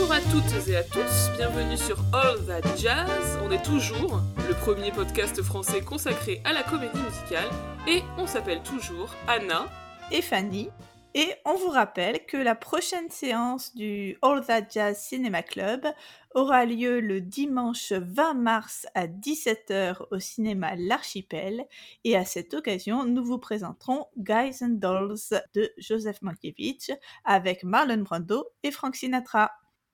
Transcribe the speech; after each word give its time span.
Bonjour 0.00 0.14
à 0.14 0.20
toutes 0.20 0.68
et 0.68 0.76
à 0.76 0.82
tous, 0.82 1.30
bienvenue 1.36 1.76
sur 1.76 1.98
All 2.14 2.38
That 2.46 2.74
Jazz. 2.78 3.38
On 3.44 3.50
est 3.50 3.62
toujours 3.62 4.22
le 4.48 4.54
premier 4.54 4.90
podcast 4.92 5.42
français 5.42 5.82
consacré 5.82 6.40
à 6.46 6.54
la 6.54 6.62
comédie 6.62 6.96
musicale 6.96 7.50
et 7.86 8.02
on 8.16 8.26
s'appelle 8.26 8.62
toujours 8.62 9.14
Anna 9.28 9.66
et 10.10 10.22
Fanny. 10.22 10.70
Et 11.14 11.34
on 11.44 11.54
vous 11.54 11.68
rappelle 11.68 12.24
que 12.24 12.38
la 12.38 12.54
prochaine 12.54 13.10
séance 13.10 13.74
du 13.74 14.16
All 14.22 14.42
That 14.46 14.70
Jazz 14.70 14.96
Cinema 14.96 15.42
Club 15.42 15.86
aura 16.34 16.64
lieu 16.64 17.00
le 17.00 17.20
dimanche 17.20 17.92
20 17.92 18.34
mars 18.34 18.86
à 18.94 19.06
17h 19.06 20.06
au 20.10 20.18
cinéma 20.18 20.76
L'Archipel. 20.76 21.66
Et 22.04 22.16
à 22.16 22.24
cette 22.24 22.54
occasion, 22.54 23.04
nous 23.04 23.24
vous 23.24 23.38
présenterons 23.38 24.06
Guys 24.16 24.62
and 24.62 24.78
Dolls 24.78 25.42
de 25.52 25.70
Joseph 25.76 26.22
Mankiewicz 26.22 26.92
avec 27.24 27.64
Marlon 27.64 28.02
Brando 28.02 28.46
et 28.62 28.70
Frank 28.70 28.94
Sinatra 28.94 29.50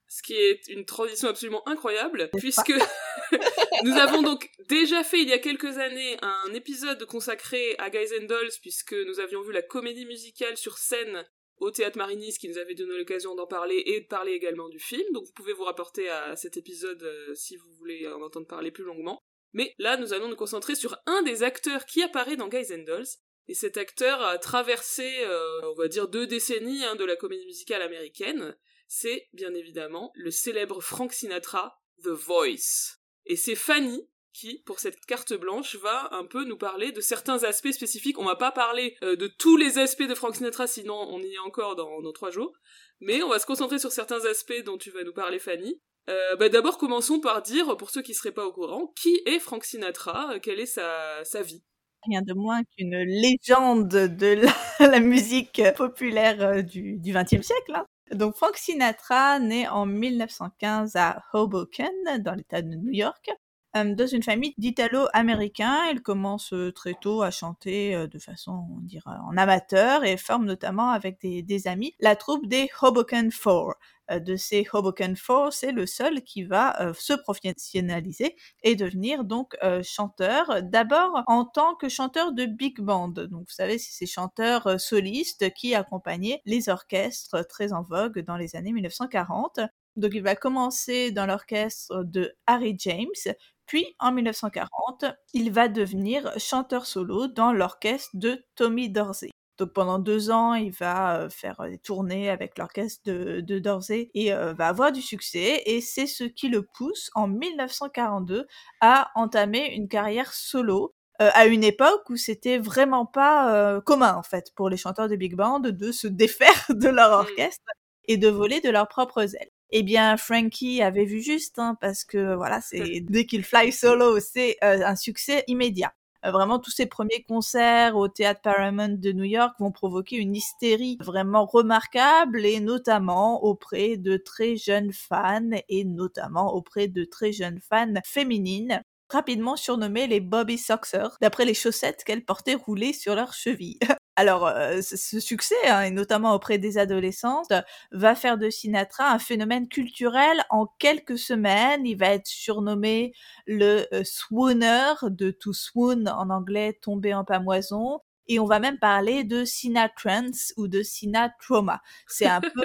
ce 0.09 0.23
qui 0.23 0.35
est 0.35 0.69
une 0.69 0.85
transition 0.85 1.29
absolument 1.29 1.67
incroyable, 1.69 2.31
puisque 2.37 2.73
nous 3.85 3.93
avons 3.93 4.23
donc 4.23 4.51
déjà 4.69 5.03
fait 5.03 5.21
il 5.21 5.29
y 5.29 5.33
a 5.33 5.39
quelques 5.39 5.79
années 5.79 6.17
un 6.23 6.53
épisode 6.55 7.05
consacré 7.07 7.75
à 7.79 7.91
Guys 7.91 8.13
and 8.21 8.27
Dolls, 8.27 8.53
puisque 8.61 8.95
nous 8.95 9.21
avions 9.21 9.43
vu 9.43 9.53
la 9.53 9.63
comédie 9.63 10.07
musicale 10.07 10.57
sur 10.57 10.79
scène 10.79 11.27
au 11.59 11.71
Théâtre 11.71 11.99
Marinis, 11.99 12.37
qui 12.39 12.49
nous 12.49 12.59
avait 12.59 12.75
donné 12.75 12.99
l'occasion 12.99 13.35
d'en 13.35 13.47
parler 13.47 13.83
et 13.87 14.01
de 14.01 14.07
parler 14.07 14.33
également 14.33 14.69
du 14.69 14.79
film, 14.79 15.11
donc 15.13 15.25
vous 15.25 15.33
pouvez 15.33 15.55
vous 15.55 15.65
rapporter 15.65 16.09
à 16.09 16.37
cet 16.37 16.57
épisode 16.57 17.03
euh, 17.03 17.35
si 17.35 17.57
vous 17.57 17.71
voulez 17.79 18.07
en 18.09 18.21
entendre 18.21 18.47
parler 18.47 18.71
plus 18.71 18.85
longuement. 18.85 19.19
Mais 19.53 19.75
là, 19.79 19.97
nous 19.97 20.13
allons 20.13 20.29
nous 20.29 20.37
concentrer 20.37 20.75
sur 20.75 20.99
un 21.07 21.23
des 21.23 21.43
acteurs 21.43 21.87
qui 21.87 22.03
apparaît 22.03 22.37
dans 22.37 22.49
Guys 22.49 22.75
and 22.75 22.85
Dolls, 22.85 23.07
et 23.49 23.55
cet 23.55 23.77
acteur 23.77 24.21
a 24.23 24.39
traversé, 24.39 25.09
euh, 25.21 25.61
on 25.71 25.75
va 25.75 25.89
dire, 25.89 26.09
deux 26.09 26.27
décennies 26.27 26.85
hein, 26.85 26.97
de 26.97 27.05
la 27.05 27.17
comédie 27.17 27.47
musicale 27.47 27.83
américaine, 27.83 28.57
c'est 28.89 29.29
bien 29.33 29.55
évidemment 29.55 30.13
le 30.15 30.31
célèbre 30.31 30.81
Frank 30.81 31.13
Sinatra, 31.13 31.81
The 32.03 32.09
Voice. 32.09 32.99
Et 33.27 33.37
c'est 33.37 33.55
Fanny 33.55 34.09
qui, 34.33 34.63
pour 34.67 34.79
cette 34.79 35.05
carte 35.07 35.33
blanche, 35.33 35.77
va 35.77 36.09
un 36.13 36.25
peu 36.25 36.45
nous 36.45 36.59
parler 36.59 36.93
de 36.93 37.01
certains 37.01 37.43
aspects 37.45 37.73
spécifiques. 37.73 38.19
On 38.19 38.25
va 38.25 38.37
pas 38.37 38.53
parler 38.53 38.97
euh, 39.03 39.17
de 39.17 39.29
tous 39.29 39.57
les 39.57 39.79
aspects 39.79 40.07
de 40.07 40.15
Frank 40.15 40.37
Sinatra, 40.37 40.67
sinon 40.67 40.95
on 40.95 41.21
y 41.21 41.35
est 41.35 41.39
encore 41.39 41.75
dans 41.75 42.13
trois 42.13 42.31
jours. 42.31 42.53
Mais 43.01 43.23
on 43.23 43.29
va 43.29 43.39
se 43.39 43.47
concentrer 43.47 43.79
sur 43.79 43.93
certains 43.93 44.25
aspects 44.27 44.63
dont 44.65 44.77
tu 44.77 44.91
vas 44.91 45.05
nous 45.05 45.15
parler, 45.15 45.39
Fanny. 45.39 45.81
Euh, 46.09 46.37
bah 46.37 46.49
d'abord, 46.49 46.79
commençons 46.79 47.19
par 47.19 47.43
dire, 47.43 47.77
pour 47.77 47.91
ceux 47.91 48.03
qui 48.03 48.15
seraient 48.15 48.33
pas 48.33 48.47
au 48.47 48.53
courant, 48.53 48.93
qui 49.01 49.21
est 49.27 49.41
Frank 49.41 49.65
Sinatra, 49.65 50.35
euh, 50.35 50.39
quelle 50.39 50.61
est 50.61 50.67
sa, 50.67 51.25
sa 51.25 51.43
vie? 51.43 51.65
Rien 52.05 52.23
de 52.23 52.35
moins 52.35 52.63
qu'une 52.77 53.03
légende 53.03 53.89
de 53.89 54.41
la, 54.79 55.01
musique 55.01 55.61
populaire 55.77 56.63
du 56.63 57.01
XXe 57.05 57.45
siècle. 57.45 57.75
Hein. 57.75 57.87
Donc 58.13 58.37
Frank 58.37 58.57
Sinatra, 58.57 59.39
né 59.41 59.69
en 59.69 59.87
1915 59.87 60.97
à 60.97 61.23
Hoboken, 61.33 61.91
dans 62.21 62.35
l'État 62.35 62.63
de 62.63 62.69
New 62.69 62.93
York, 62.93 63.31
euh, 63.77 63.95
dans 63.95 64.07
une 64.07 64.23
famille 64.23 64.55
d'Italo-Américains. 64.59 65.89
Il 65.91 66.03
commence 66.03 66.53
euh, 66.53 66.73
très 66.73 66.95
tôt 66.95 67.23
à 67.23 67.31
chanter 67.31 67.95
euh, 67.95 68.07
de 68.07 68.19
façon, 68.19 68.67
on 68.77 68.81
dirait, 68.81 69.11
en 69.29 69.37
amateur 69.37 70.05
et 70.05 70.17
forme 70.17 70.47
notamment 70.47 70.91
avec 70.91 71.21
des, 71.21 71.43
des 71.43 71.67
amis 71.67 71.95
la 72.01 72.17
troupe 72.17 72.47
des 72.47 72.69
Hoboken 72.81 73.31
Four. 73.33 73.75
Euh, 74.11 74.21
de 74.21 74.37
ces 74.37 74.67
Hoboken 74.73 75.17
Four, 75.17 75.53
c'est 75.53 75.73
le 75.73 75.87
seul 75.87 76.23
qui 76.23 76.45
va 76.45 76.81
euh, 76.81 76.93
se 76.95 77.13
professionnaliser 77.13 78.37
et 78.63 78.77
devenir 78.77 79.25
donc 79.25 79.57
euh, 79.63 79.83
chanteur, 79.83 80.63
d'abord 80.63 81.23
en 81.27 81.45
tant 81.45 81.75
que 81.75 81.89
chanteur 81.89 82.33
de 82.33 82.47
big 82.47 82.81
band. 82.81 83.09
Donc 83.09 83.31
vous 83.31 83.55
savez, 83.55 83.79
c'est 83.79 83.93
ces 83.93 84.07
chanteurs 84.07 84.81
solistes 84.81 85.53
qui 85.55 85.75
accompagnaient 85.75 86.41
les 86.45 86.69
orchestres 86.69 87.47
très 87.49 87.73
en 87.73 87.83
vogue 87.83 88.21
dans 88.21 88.37
les 88.37 88.57
années 88.57 88.73
1940. 88.73 89.61
Donc 89.97 90.13
il 90.15 90.23
va 90.23 90.37
commencer 90.37 91.11
dans 91.11 91.27
l'orchestre 91.27 92.05
de 92.05 92.35
Harry 92.47 92.77
James, 92.79 93.35
puis 93.67 93.97
en 93.99 94.13
1940, 94.13 95.07
il 95.33 95.51
va 95.51 95.69
devenir 95.69 96.33
chanteur 96.39 96.87
solo 96.87 97.27
dans 97.27 97.53
l'orchestre 97.53 98.11
de 98.15 98.45
Tommy 98.55 98.91
Dorsey. 98.91 99.31
Donc 99.59 99.73
pendant 99.73 99.99
deux 99.99 100.31
ans, 100.31 100.55
il 100.55 100.73
va 100.73 101.29
faire 101.31 101.57
des 101.69 101.79
tournées 101.79 102.31
avec 102.31 102.59
l'orchestre 102.59 103.03
de, 103.07 103.41
de 103.41 103.59
Dorsey 103.59 104.11
et 104.15 104.31
va 104.33 104.69
avoir 104.69 104.93
du 104.93 105.03
succès. 105.03 105.63
Et 105.67 105.81
c'est 105.81 106.07
ce 106.07 106.25
qui 106.25 106.49
le 106.49 106.63
pousse 106.63 107.11
en 107.15 107.27
1942 107.27 108.47
à 108.81 109.11
entamer 109.15 109.75
une 109.75 109.89
carrière 109.89 110.33
solo 110.33 110.95
à 111.19 111.47
une 111.47 111.65
époque 111.65 112.11
où 112.11 112.17
c'était 112.17 112.59
vraiment 112.59 113.07
pas 113.07 113.81
commun 113.87 114.15
en 114.15 114.23
fait 114.23 114.53
pour 114.55 114.69
les 114.69 114.77
chanteurs 114.77 115.09
de 115.09 115.17
big 115.17 115.35
band 115.35 115.61
de 115.61 115.93
se 115.93 116.07
défaire 116.07 116.67
de 116.69 116.89
leur 116.89 117.11
mmh. 117.11 117.21
orchestre 117.21 117.73
et 118.09 118.17
de 118.17 118.29
voler 118.29 118.61
de 118.61 118.71
leurs 118.71 118.89
propres 118.89 119.35
ailes. 119.35 119.51
Eh 119.71 119.83
bien, 119.83 120.17
Frankie 120.17 120.81
avait 120.81 121.05
vu 121.05 121.21
juste, 121.21 121.59
hein, 121.59 121.77
parce 121.81 122.05
que 122.05 122.35
voilà, 122.35 122.61
c'est 122.63 123.01
dès 123.01 123.27
qu'il 123.27 123.45
fly 123.45 123.73
solo, 123.73 124.21
c'est 124.21 124.57
un 124.63 124.97
succès 124.97 125.45
immédiat. 125.49 125.93
Euh, 126.25 126.31
vraiment 126.31 126.59
tous 126.59 126.71
ces 126.71 126.87
premiers 126.87 127.23
concerts 127.29 127.97
au 127.97 128.09
théâtre 128.09 128.41
Paramount 128.43 128.89
de 128.89 129.13
New 129.13 129.25
York 129.25 129.55
vont 129.59 129.73
provoquer 129.73 130.17
une 130.17 130.35
hystérie 130.35 130.99
vraiment 131.01 131.45
remarquable 131.45 132.45
et 132.45 132.61
notamment 132.61 133.45
auprès 133.45 133.97
de 133.97 134.17
très 134.17 134.57
jeunes 134.57 134.93
fans 134.93 135.51
et 135.69 135.85
notamment 135.85 136.55
auprès 136.55 136.89
de 136.89 137.05
très 137.05 137.33
jeunes 137.33 137.61
fans 137.61 137.95
féminines 138.05 138.83
rapidement 139.09 139.57
surnommées 139.57 140.07
les 140.07 140.21
Bobby 140.21 140.59
Soxers, 140.59 141.17
d'après 141.21 141.45
les 141.45 141.55
chaussettes 141.55 142.05
qu'elles 142.05 142.25
portaient 142.25 142.55
roulées 142.55 142.93
sur 142.93 143.15
leurs 143.15 143.33
chevilles. 143.33 143.79
Alors, 144.19 144.47
euh, 144.47 144.81
ce 144.81 145.21
succès, 145.21 145.55
hein, 145.67 145.83
et 145.83 145.91
notamment 145.91 146.35
auprès 146.35 146.57
des 146.57 146.79
adolescentes, 146.79 147.53
va 147.93 148.15
faire 148.15 148.39
de 148.39 148.49
Sinatra 148.49 149.11
un 149.13 149.19
phénomène 149.19 149.69
culturel 149.69 150.43
en 150.49 150.67
quelques 150.79 151.19
semaines. 151.19 151.85
Il 151.85 151.97
va 151.97 152.09
être 152.13 152.27
surnommé 152.27 153.13
le 153.47 153.87
euh, 153.93 154.05
swooner 154.05 154.95
de 155.03 155.31
to 155.31 155.53
swoon 155.53 156.07
en 156.07 156.31
anglais, 156.31 156.79
tomber 156.81 157.13
en 157.13 157.25
pamoison. 157.25 158.01
Et 158.27 158.41
on 158.41 158.47
va 158.47 158.59
même 158.59 158.79
parler 158.79 159.23
de 159.23 159.45
Sinatrans 159.45 160.53
ou 160.57 160.67
de 160.67 160.83
Sinatrauma. 160.83 161.83
C'est 162.09 162.27
un 162.27 162.41
peu 162.55 162.65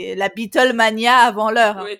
euh, 0.00 0.14
la 0.14 0.28
Beatlemania 0.28 1.16
avant 1.16 1.50
l'heure. 1.50 1.78
Hein. 1.78 1.96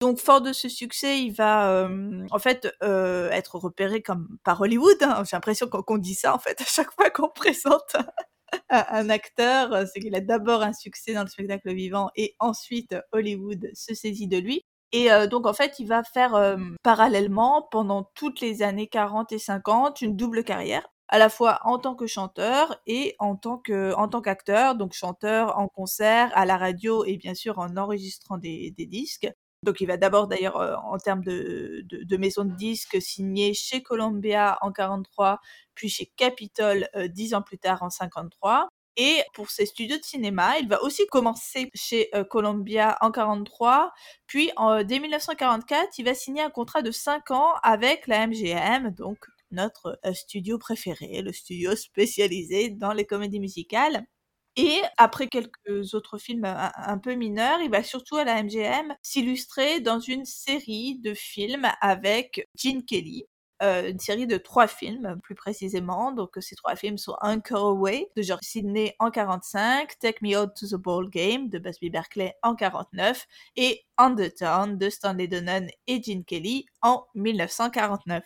Donc, 0.00 0.18
fort 0.18 0.40
de 0.40 0.52
ce 0.52 0.68
succès, 0.68 1.20
il 1.20 1.32
va 1.32 1.88
en 2.30 2.38
fait 2.38 2.68
être 2.82 3.56
repéré 3.56 4.02
comme 4.02 4.38
par 4.44 4.60
Hollywood. 4.60 4.96
Hein. 5.02 5.22
J'ai 5.24 5.36
l'impression 5.36 5.68
qu'on 5.68 5.98
dit 5.98 6.14
ça 6.14 6.34
en 6.34 6.38
fait 6.38 6.60
à 6.60 6.64
chaque 6.64 6.92
fois 6.94 7.10
qu'on 7.10 7.28
présente 7.28 7.96
un 8.70 9.10
acteur, 9.10 9.72
euh, 9.72 9.84
c'est 9.92 10.00
qu'il 10.00 10.14
a 10.14 10.20
d'abord 10.20 10.62
un 10.62 10.72
succès 10.72 11.14
dans 11.14 11.22
le 11.22 11.28
spectacle 11.28 11.72
vivant 11.74 12.10
et 12.16 12.34
ensuite 12.38 12.96
Hollywood 13.12 13.70
se 13.74 13.94
saisit 13.94 14.28
de 14.28 14.38
lui. 14.38 14.64
Et 14.92 15.12
euh, 15.12 15.26
donc 15.26 15.46
en 15.46 15.52
fait, 15.52 15.78
il 15.78 15.86
va 15.86 16.02
faire 16.02 16.34
euh, 16.34 16.56
parallèlement 16.82 17.68
pendant 17.70 18.10
toutes 18.14 18.40
les 18.40 18.62
années 18.62 18.88
40 18.88 19.32
et 19.32 19.38
50 19.38 20.02
une 20.02 20.16
double 20.16 20.44
carrière, 20.44 20.88
à 21.08 21.18
la 21.18 21.28
fois 21.28 21.60
en 21.64 21.78
tant 21.78 21.94
que 21.94 22.06
chanteur 22.06 22.80
et 22.86 23.14
en 23.18 23.36
tant 23.36 23.58
que 23.58 23.94
en 23.94 24.08
tant 24.08 24.20
qu'acteur, 24.20 24.74
donc 24.74 24.92
chanteur 24.92 25.58
en 25.58 25.68
concert, 25.68 26.30
à 26.34 26.44
la 26.44 26.56
radio 26.56 27.04
et 27.04 27.16
bien 27.16 27.34
sûr 27.34 27.58
en 27.58 27.76
enregistrant 27.76 28.38
des 28.38 28.74
disques. 28.76 29.30
Donc 29.62 29.80
il 29.80 29.86
va 29.86 29.96
d'abord 29.96 30.26
d'ailleurs 30.26 30.56
en 30.56 30.98
termes 30.98 31.22
de, 31.22 32.16
maison 32.16 32.44
de 32.44 32.54
disques 32.54 33.00
signer 33.00 33.54
chez 33.54 33.82
Columbia 33.82 34.58
en 34.62 34.72
43, 34.72 35.38
puis 35.74 35.88
chez 35.88 36.06
Capitol 36.16 36.88
dix 37.08 37.34
ans 37.34 37.42
plus 37.42 37.58
tard 37.58 37.82
en 37.82 37.90
53. 37.90 38.68
Et 38.96 39.22
pour 39.34 39.50
ses 39.50 39.66
studios 39.66 39.98
de 39.98 40.02
cinéma, 40.02 40.58
il 40.58 40.68
va 40.68 40.82
aussi 40.82 41.06
commencer 41.06 41.70
chez 41.74 42.10
Columbia 42.28 42.98
en 43.00 43.10
43, 43.10 43.92
puis 44.26 44.50
en, 44.56 44.82
dès 44.82 44.98
1944, 44.98 45.98
il 45.98 46.04
va 46.04 46.14
signer 46.14 46.42
un 46.42 46.50
contrat 46.50 46.82
de 46.82 46.90
5 46.90 47.30
ans 47.30 47.54
avec 47.62 48.06
la 48.08 48.26
MGM, 48.26 48.90
donc 48.90 49.18
notre 49.52 49.98
studio 50.12 50.58
préféré, 50.58 51.22
le 51.22 51.32
studio 51.32 51.74
spécialisé 51.76 52.70
dans 52.70 52.92
les 52.92 53.04
comédies 53.04 53.40
musicales. 53.40 54.04
Et 54.56 54.80
après 54.96 55.28
quelques 55.28 55.94
autres 55.94 56.18
films 56.18 56.44
un, 56.44 56.98
peu 56.98 57.14
mineurs, 57.14 57.60
il 57.62 57.70
va 57.70 57.82
surtout 57.82 58.16
à 58.16 58.24
la 58.24 58.42
MGM 58.42 58.94
s'illustrer 59.02 59.80
dans 59.80 60.00
une 60.00 60.24
série 60.24 60.98
de 60.98 61.14
films 61.14 61.68
avec 61.80 62.48
Gene 62.56 62.84
Kelly. 62.84 63.26
Euh, 63.62 63.90
une 63.90 63.98
série 63.98 64.26
de 64.26 64.38
trois 64.38 64.66
films 64.66 65.18
plus 65.22 65.34
précisément. 65.34 66.12
Donc 66.12 66.30
ces 66.40 66.56
trois 66.56 66.76
films 66.76 66.96
sont 66.96 67.14
Uncle 67.20 67.56
Away 67.56 68.08
de 68.16 68.22
George 68.22 68.42
Sidney 68.42 68.94
en 68.98 69.10
45, 69.10 69.98
Take 69.98 70.18
Me 70.22 70.36
Out 70.36 70.50
to 70.58 70.66
the 70.66 70.80
Ball 70.80 71.08
Game 71.10 71.50
de 71.50 71.58
Busby 71.58 71.90
Berkeley 71.90 72.34
en 72.42 72.56
49 72.56 73.26
et 73.56 73.84
Undertown 73.98 74.78
de 74.78 74.88
Stanley 74.88 75.28
Donen 75.28 75.68
et 75.86 76.02
Gene 76.02 76.24
Kelly 76.24 76.64
en 76.80 77.06
1949. 77.14 78.24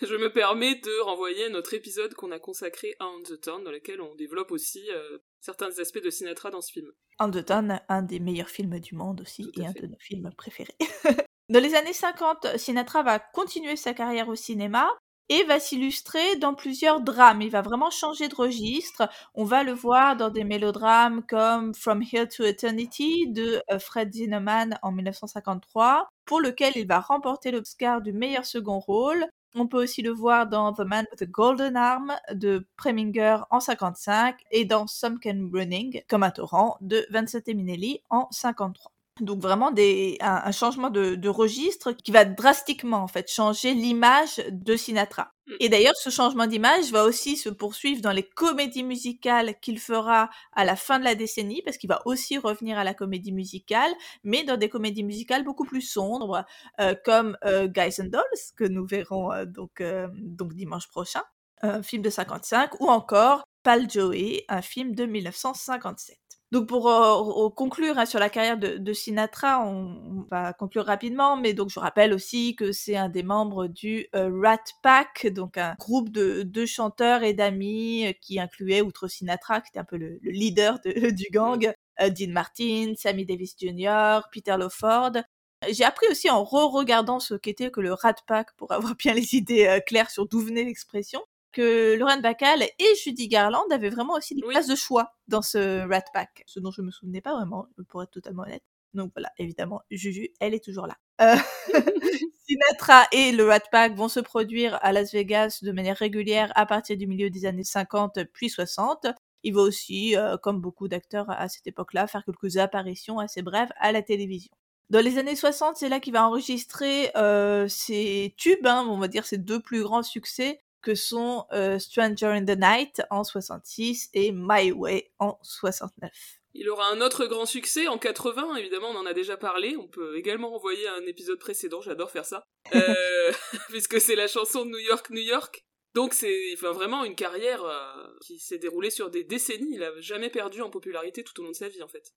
je 0.00 0.14
me 0.14 0.32
permets 0.32 0.76
de 0.76 1.00
renvoyer 1.00 1.48
notre 1.48 1.74
épisode 1.74 2.14
qu'on 2.14 2.30
a 2.30 2.38
consacré 2.38 2.94
à 3.00 3.06
On 3.06 3.22
the 3.22 3.40
Town, 3.40 3.64
dans 3.64 3.72
lequel 3.72 4.00
on 4.00 4.14
développe 4.14 4.52
aussi 4.52 4.88
euh, 4.90 5.18
certains 5.42 5.78
aspects 5.78 6.02
de 6.02 6.08
Sinatra 6.08 6.50
dans 6.50 6.62
ce 6.62 6.72
film. 6.72 6.90
On 7.20 7.30
the 7.30 7.44
Town, 7.44 7.80
un 7.88 8.02
des 8.02 8.20
meilleurs 8.20 8.48
films 8.48 8.80
du 8.80 8.94
monde 8.94 9.20
aussi, 9.20 9.50
et 9.58 9.66
un 9.66 9.72
de 9.72 9.86
nos 9.86 9.98
films 9.98 10.30
préférés. 10.36 10.76
dans 11.50 11.60
les 11.60 11.74
années 11.74 11.92
50, 11.92 12.56
Sinatra 12.56 13.02
va 13.02 13.18
continuer 13.18 13.76
sa 13.76 13.92
carrière 13.92 14.28
au 14.28 14.36
cinéma, 14.36 14.88
et 15.28 15.44
va 15.44 15.60
s'illustrer 15.60 16.36
dans 16.36 16.54
plusieurs 16.54 17.00
drames. 17.00 17.42
Il 17.42 17.50
va 17.50 17.62
vraiment 17.62 17.90
changer 17.90 18.28
de 18.28 18.34
registre. 18.34 19.08
On 19.34 19.44
va 19.44 19.62
le 19.62 19.72
voir 19.72 20.16
dans 20.16 20.30
des 20.30 20.44
mélodrames 20.44 21.22
comme 21.26 21.74
From 21.74 22.02
Here 22.02 22.28
to 22.28 22.44
Eternity 22.44 23.28
de 23.28 23.62
euh, 23.70 23.78
Fred 23.78 24.12
Zinnemann 24.12 24.78
en 24.82 24.92
1953, 24.92 26.08
pour 26.26 26.40
lequel 26.40 26.72
il 26.76 26.86
va 26.86 27.00
remporter 27.00 27.50
l'Oscar 27.50 28.02
du 28.02 28.12
meilleur 28.12 28.44
second 28.44 28.78
rôle. 28.78 29.24
On 29.54 29.66
peut 29.66 29.82
aussi 29.82 30.00
le 30.00 30.10
voir 30.10 30.46
dans 30.46 30.72
The 30.72 30.80
Man 30.80 31.04
with 31.10 31.20
the 31.20 31.30
Golden 31.30 31.76
Arm 31.76 32.14
de 32.32 32.66
Preminger 32.76 33.38
en 33.50 33.60
55 33.60 34.40
et 34.50 34.64
dans 34.64 34.86
Some 34.86 35.18
Can 35.20 35.50
Running 35.52 36.02
comme 36.08 36.22
un 36.22 36.30
torrent 36.30 36.78
de 36.80 37.06
Vincent 37.10 37.40
Minelli 37.46 38.00
en 38.08 38.28
53. 38.30 38.90
Donc 39.20 39.40
vraiment 39.40 39.70
des, 39.70 40.16
un, 40.20 40.52
changement 40.52 40.88
de, 40.88 41.28
registre 41.28 41.92
qui 41.92 42.12
va 42.12 42.24
drastiquement 42.24 43.02
en 43.02 43.08
fait 43.08 43.30
changer 43.30 43.74
l'image 43.74 44.42
de 44.50 44.74
Sinatra. 44.74 45.32
Mm. 45.46 45.52
Et 45.60 45.68
d'ailleurs, 45.68 45.96
ce 45.96 46.08
changement 46.08 46.46
d'image 46.46 46.90
va 46.92 47.04
aussi 47.04 47.36
se 47.36 47.50
poursuivre 47.50 48.00
dans 48.00 48.12
les 48.12 48.22
comédies 48.22 48.84
musicales 48.84 49.58
qu'il 49.60 49.78
fera 49.78 50.30
à 50.52 50.64
la 50.64 50.76
fin 50.76 50.98
de 50.98 51.04
la 51.04 51.14
décennie, 51.14 51.60
parce 51.62 51.76
qu'il 51.76 51.88
va 51.88 52.00
aussi 52.06 52.38
revenir 52.38 52.78
à 52.78 52.84
la 52.84 52.94
comédie 52.94 53.32
musicale, 53.32 53.92
mais 54.24 54.44
dans 54.44 54.56
des 54.56 54.70
comédies 54.70 55.04
musicales 55.04 55.44
beaucoup 55.44 55.64
plus 55.64 55.82
sombres, 55.82 56.46
euh, 56.80 56.94
comme 57.04 57.36
euh, 57.44 57.68
Guys 57.68 58.00
and 58.00 58.08
Dolls, 58.08 58.22
que 58.56 58.64
nous 58.64 58.86
verrons 58.86 59.30
euh, 59.30 59.44
donc, 59.44 59.82
donc 60.16 60.54
dimanche 60.54 60.88
prochain, 60.88 61.22
un 61.60 61.82
film 61.82 62.02
de 62.02 62.10
55, 62.10 62.80
ou 62.80 62.88
encore 62.88 63.44
Pal 63.62 63.90
Joey, 63.90 64.44
un 64.48 64.62
film 64.62 64.94
de 64.94 65.04
1957. 65.04 66.21
Donc 66.52 66.68
pour 66.68 66.90
euh, 66.90 67.48
conclure 67.48 67.98
hein, 67.98 68.04
sur 68.04 68.18
la 68.18 68.28
carrière 68.28 68.58
de, 68.58 68.92
Sinatra, 68.92 69.64
on, 69.64 70.26
va 70.30 70.52
conclure 70.52 70.84
rapidement, 70.84 71.38
mais 71.38 71.54
donc 71.54 71.70
je 71.70 71.80
rappelle 71.80 72.12
aussi 72.12 72.54
que 72.56 72.72
c'est 72.72 72.94
un 72.94 73.08
des 73.08 73.22
membres 73.22 73.68
du 73.68 74.06
euh, 74.14 74.30
Rat 74.44 74.58
Pack, 74.82 75.28
donc 75.28 75.56
un 75.56 75.74
groupe 75.78 76.10
de, 76.10 76.42
de 76.42 76.66
chanteurs 76.66 77.22
et 77.22 77.32
d'amis 77.32 78.06
euh, 78.06 78.12
qui 78.20 78.38
incluait, 78.38 78.82
outre 78.82 79.08
Sinatra, 79.08 79.62
qui 79.62 79.70
était 79.70 79.78
un 79.78 79.84
peu 79.84 79.96
le, 79.96 80.18
leader 80.22 80.78
du 80.84 81.28
gang, 81.30 81.72
Dean 81.98 82.32
Martin, 82.32 82.92
Sammy 82.98 83.24
Davis 83.24 83.54
Jr., 83.58 84.20
Peter 84.30 84.54
Lawford. 84.58 85.22
J'ai 85.70 85.84
appris 85.84 86.06
aussi 86.10 86.28
en 86.28 86.44
re-regardant 86.44 87.18
ce 87.18 87.32
qu'était 87.32 87.70
que 87.70 87.80
le 87.80 87.94
Rat 87.94 88.16
Pack 88.26 88.48
pour 88.58 88.72
avoir 88.72 88.94
bien 88.96 89.14
les 89.14 89.34
idées 89.34 89.80
claires 89.86 90.10
sur 90.10 90.28
d'où 90.28 90.40
venait 90.40 90.64
l'expression 90.64 91.22
que 91.52 91.94
Lorraine 91.96 92.22
Bacall 92.22 92.62
et 92.62 92.94
Judy 93.02 93.28
Garland 93.28 93.64
avaient 93.70 93.90
vraiment 93.90 94.14
aussi 94.14 94.34
des 94.34 94.42
places 94.42 94.66
de 94.66 94.74
choix 94.74 95.14
dans 95.28 95.42
ce 95.42 95.86
Rat 95.88 96.04
Pack, 96.12 96.42
ce 96.46 96.60
dont 96.60 96.70
je 96.70 96.82
me 96.82 96.90
souvenais 96.90 97.20
pas 97.20 97.34
vraiment, 97.34 97.66
pour 97.88 98.02
être 98.02 98.10
totalement 98.10 98.42
honnête. 98.42 98.62
Donc 98.94 99.12
voilà, 99.14 99.30
évidemment, 99.38 99.82
Juju, 99.90 100.28
elle 100.40 100.54
est 100.54 100.64
toujours 100.64 100.86
là. 100.86 100.96
Euh, 101.20 101.36
Sinatra 102.46 103.06
et 103.12 103.32
le 103.32 103.46
Rat 103.46 103.60
Pack 103.70 103.94
vont 103.94 104.08
se 104.08 104.20
produire 104.20 104.78
à 104.82 104.92
Las 104.92 105.12
Vegas 105.12 105.60
de 105.62 105.72
manière 105.72 105.96
régulière 105.96 106.52
à 106.56 106.66
partir 106.66 106.96
du 106.96 107.06
milieu 107.06 107.30
des 107.30 107.46
années 107.46 107.64
50 107.64 108.24
puis 108.32 108.50
60. 108.50 109.06
Il 109.44 109.54
va 109.54 109.62
aussi, 109.62 110.16
euh, 110.16 110.36
comme 110.36 110.60
beaucoup 110.60 110.88
d'acteurs 110.88 111.30
à 111.30 111.48
cette 111.48 111.66
époque-là, 111.66 112.06
faire 112.06 112.24
quelques 112.24 112.58
apparitions 112.58 113.18
assez 113.18 113.42
brèves 113.42 113.72
à 113.76 113.92
la 113.92 114.02
télévision. 114.02 114.50
Dans 114.90 115.00
les 115.00 115.18
années 115.18 115.36
60, 115.36 115.76
c'est 115.76 115.88
là 115.88 116.00
qu'il 116.00 116.12
va 116.12 116.26
enregistrer 116.26 117.10
euh, 117.16 117.66
ses 117.66 118.34
tubes, 118.36 118.66
hein, 118.66 118.86
on 118.88 118.98
va 118.98 119.08
dire 119.08 119.24
ses 119.24 119.38
deux 119.38 119.60
plus 119.60 119.82
grands 119.82 120.02
succès, 120.02 120.60
que 120.82 120.94
sont 120.94 121.46
euh, 121.52 121.78
Stranger 121.78 122.26
in 122.26 122.44
the 122.44 122.58
Night 122.58 123.02
en 123.10 123.24
66 123.24 124.10
et 124.14 124.32
My 124.32 124.72
Way 124.72 125.12
en 125.18 125.38
69. 125.42 126.10
Il 126.54 126.68
aura 126.68 126.88
un 126.88 127.00
autre 127.00 127.26
grand 127.26 127.46
succès 127.46 127.88
en 127.88 127.96
80, 127.96 128.56
évidemment, 128.56 128.90
on 128.90 128.96
en 128.96 129.06
a 129.06 129.14
déjà 129.14 129.38
parlé. 129.38 129.76
On 129.78 129.88
peut 129.88 130.18
également 130.18 130.50
renvoyer 130.50 130.86
un 130.88 131.06
épisode 131.06 131.38
précédent, 131.38 131.80
j'adore 131.80 132.10
faire 132.10 132.26
ça, 132.26 132.44
euh, 132.74 133.32
puisque 133.68 134.00
c'est 134.00 134.16
la 134.16 134.28
chanson 134.28 134.66
New 134.66 134.78
York, 134.78 135.08
New 135.10 135.22
York. 135.22 135.64
Donc 135.94 136.14
c'est 136.14 136.52
enfin, 136.54 136.72
vraiment 136.72 137.04
une 137.04 137.14
carrière 137.14 137.64
euh, 137.64 138.06
qui 138.22 138.38
s'est 138.38 138.58
déroulée 138.58 138.90
sur 138.90 139.10
des 139.10 139.24
décennies. 139.24 139.74
Il 139.74 139.82
a 139.82 139.98
jamais 140.00 140.30
perdu 140.30 140.60
en 140.60 140.70
popularité 140.70 141.22
tout 141.22 141.38
au 141.40 141.44
long 141.44 141.50
de 141.50 141.56
sa 141.56 141.68
vie, 141.68 141.82
en 141.82 141.88
fait. 141.88 142.12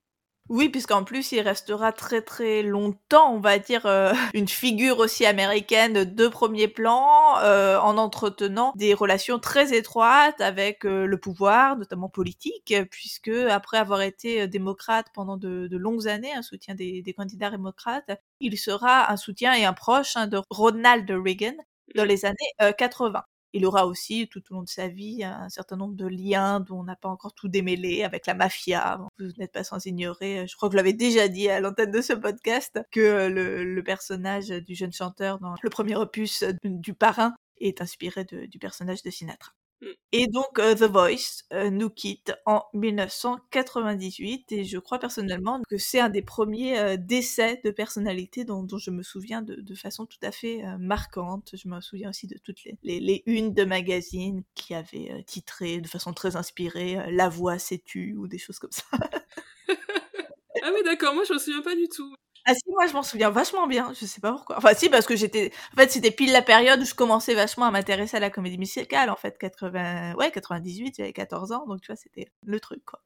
Oui, 0.50 0.70
puisqu'en 0.70 1.04
plus, 1.04 1.32
il 1.32 1.42
restera 1.42 1.92
très 1.92 2.22
très 2.22 2.62
longtemps, 2.62 3.34
on 3.34 3.40
va 3.40 3.58
dire, 3.58 3.88
euh, 3.88 4.14
une 4.36 4.48
figure 4.48 5.00
aussi 5.00 5.26
américaine 5.26 6.04
de 6.04 6.28
premier 6.28 6.68
plan, 6.68 7.40
euh, 7.40 7.80
en 7.80 7.98
entretenant 7.98 8.72
des 8.76 8.94
relations 8.94 9.40
très 9.40 9.76
étroites 9.76 10.40
avec 10.42 10.86
euh, 10.86 11.08
le 11.08 11.18
pouvoir, 11.18 11.78
notamment 11.78 12.10
politique, 12.10 12.76
puisque 12.92 13.30
après 13.30 13.80
avoir 13.80 14.02
été 14.04 14.48
démocrate 14.48 15.08
pendant 15.16 15.38
de, 15.38 15.68
longues 15.78 16.08
années, 16.08 16.34
un 16.34 16.44
soutien 16.44 16.76
des, 16.76 17.04
candidats 17.18 17.50
démocrates, 17.50 18.12
il 18.40 18.56
sera 18.60 19.12
un 19.12 19.18
soutien 19.18 19.54
et 19.56 19.66
un 19.66 19.74
proche 19.74 20.16
hein, 20.16 20.28
de 20.28 20.40
Ronald 20.52 21.10
Reagan 21.10 21.56
dans 21.96 22.06
les 22.06 22.26
années 22.26 22.36
80 22.78 23.24
il 23.56 23.66
aura 23.66 23.88
aussi 23.88 24.28
tout 24.28 24.44
au 24.52 24.56
long 24.56 24.64
de 24.64 24.70
sa 24.70 24.90
vie 24.90 25.24
un 25.24 25.48
certain 25.48 25.78
nombre 25.78 25.96
de 25.96 26.06
liens 26.06 26.60
dont 26.60 26.82
on 26.82 26.84
n'a 26.84 26.98
pas 26.98 27.08
encore 27.08 27.34
tout 27.34 27.48
démêlé 27.48 28.04
avec 28.04 28.28
la 28.28 28.34
mafia. 28.34 29.00
Vous 29.18 29.32
n'êtes 29.38 29.54
pas 29.54 29.64
sans 29.64 29.86
ignorer, 29.86 30.46
je 30.46 30.56
crois 30.58 30.68
que 30.68 30.74
je 30.74 30.78
l'avais 30.78 30.94
déjà 30.94 31.30
dit 31.30 31.50
à 31.50 31.62
l'antenne 31.62 31.92
de 31.92 32.02
ce 32.02 32.12
podcast, 32.12 32.80
que 32.92 33.30
le, 33.30 33.82
personnage 33.86 34.50
du 34.50 34.76
jeune 34.76 34.92
chanteur 34.92 35.40
dans 35.40 35.56
le 35.62 35.70
premier 35.70 35.96
opus 35.96 36.44
du 36.64 36.94
parrain 36.94 37.34
est 37.62 37.82
inspiré 37.82 38.26
du 38.26 38.60
personnage 38.60 39.04
de 39.04 39.10
Sinatra. 39.10 39.54
Mmh. 39.82 39.88
Et 40.14 40.28
donc 40.28 40.58
euh, 40.60 40.74
The 40.74 40.84
Voice 40.84 41.44
euh, 41.52 41.70
nous 41.70 41.90
quitte 41.90 42.34
en 42.46 42.64
1998 42.74 44.52
et 44.54 44.64
je 44.64 44.78
crois 44.78 45.00
personnellement 45.00 45.62
que 45.70 45.78
c'est 45.78 46.00
un 46.00 46.08
des 46.10 46.22
premiers 46.22 46.80
euh, 46.80 46.98
décès 46.98 47.60
de 47.64 47.72
personnalité 47.72 48.46
dont, 48.46 48.66
je 48.78 48.90
me 48.90 49.04
souviens 49.04 49.42
de, 49.42 49.76
façon 49.76 50.06
tout 50.06 50.20
à 50.24 50.32
fait 50.32 50.64
marquante. 50.80 51.52
Je 51.54 51.68
me 51.68 51.82
souviens 51.82 52.10
aussi 52.10 52.28
de 52.28 52.38
toutes 52.38 52.64
les, 52.64 52.78
les, 52.84 53.24
unes 53.26 53.54
de 53.54 53.66
magazines 53.66 54.44
qui 54.54 54.74
avaient 54.74 55.24
titré 55.28 55.82
de 55.82 55.88
façon 55.88 56.14
très 56.14 56.36
inspirée 56.36 56.98
La 57.12 57.30
voix 57.30 57.60
s'est 57.60 57.82
tue 57.84 58.16
ou 58.16 58.28
des 58.28 58.38
choses 58.38 58.60
comme 58.60 58.72
ça. 58.72 58.86
ah 59.70 60.72
oui 60.74 60.82
d'accord, 60.86 61.14
moi 61.14 61.24
je 61.28 61.34
me 61.34 61.40
souviens 61.40 61.62
pas 61.62 61.76
du 61.76 61.88
tout. 61.90 62.16
Ah 62.48 62.54
si, 62.54 62.62
moi 62.68 62.86
je 62.86 62.94
m'en 62.94 63.02
souviens 63.02 63.32
vachement 63.32 63.66
bien, 63.66 63.92
je 64.00 64.06
sais 64.06 64.22
pas 64.22 64.32
pourquoi. 64.32 64.58
Enfin 64.58 64.76
si, 64.76 64.88
parce 64.88 65.08
que 65.08 65.16
j'étais... 65.16 65.52
En 65.74 65.78
fait, 65.78 65.90
c'était 65.90 66.12
pile 66.12 66.32
la 66.32 66.44
période 66.44 66.80
où 66.80 66.86
je 66.86 66.94
commençais 66.94 67.34
vachement 67.34 67.66
à 67.66 67.72
m'intéresser 67.72 68.18
à 68.18 68.20
la 68.20 68.30
comédie 68.30 68.60
musicale, 68.60 69.10
en 69.10 69.16
fait, 69.16 69.36
80... 69.40 70.14
Ouais, 70.16 70.30
98, 70.32 70.96
j'avais 70.98 71.12
14 71.12 71.52
ans, 71.54 71.66
donc 71.66 71.82
tu 71.82 71.88
vois, 71.88 71.96
c'était 71.96 72.30
le 72.46 72.60
truc, 72.60 72.84
quoi. 72.86 73.00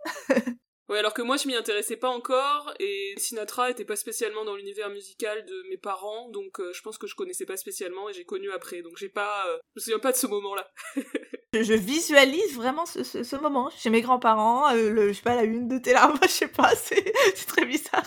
ouais, 0.89 0.99
alors 0.99 1.13
que 1.13 1.21
moi 1.21 1.37
je 1.37 1.47
m'y 1.47 1.55
intéressais 1.55 1.95
pas 1.95 2.09
encore, 2.09 2.73
et 2.81 3.13
Sinatra 3.15 3.71
était 3.71 3.85
pas 3.85 3.95
spécialement 3.95 4.43
dans 4.43 4.57
l'univers 4.57 4.89
musical 4.89 5.45
de 5.45 5.69
mes 5.69 5.77
parents, 5.77 6.27
donc 6.31 6.59
euh, 6.59 6.73
je 6.73 6.81
pense 6.81 6.97
que 6.97 7.07
je 7.07 7.15
connaissais 7.15 7.45
pas 7.45 7.55
spécialement, 7.55 8.09
et 8.09 8.13
j'ai 8.13 8.25
connu 8.25 8.51
après, 8.51 8.81
donc 8.81 8.97
j'ai 8.97 9.09
pas... 9.09 9.47
Euh, 9.47 9.57
je 9.75 9.79
me 9.79 9.83
souviens 9.83 9.99
pas 9.99 10.11
de 10.11 10.17
ce 10.17 10.27
moment-là. 10.27 10.69
je, 11.53 11.73
visualise 11.75 12.55
vraiment 12.55 12.85
ce, 12.85 13.03
ce, 13.05 13.35
moment 13.37 13.69
chez 13.69 13.89
mes 13.89 14.01
grands-parents, 14.01 14.69
euh, 14.75 14.89
le, 14.89 15.07
je 15.07 15.13
sais 15.13 15.23
pas, 15.23 15.35
la 15.35 15.43
une 15.43 15.69
de 15.69 15.77
Télérama, 15.77 16.19
je 16.23 16.27
sais 16.27 16.49
pas, 16.49 16.75
c'est 16.75 17.13
très 17.47 17.63
bizarre. 17.63 18.03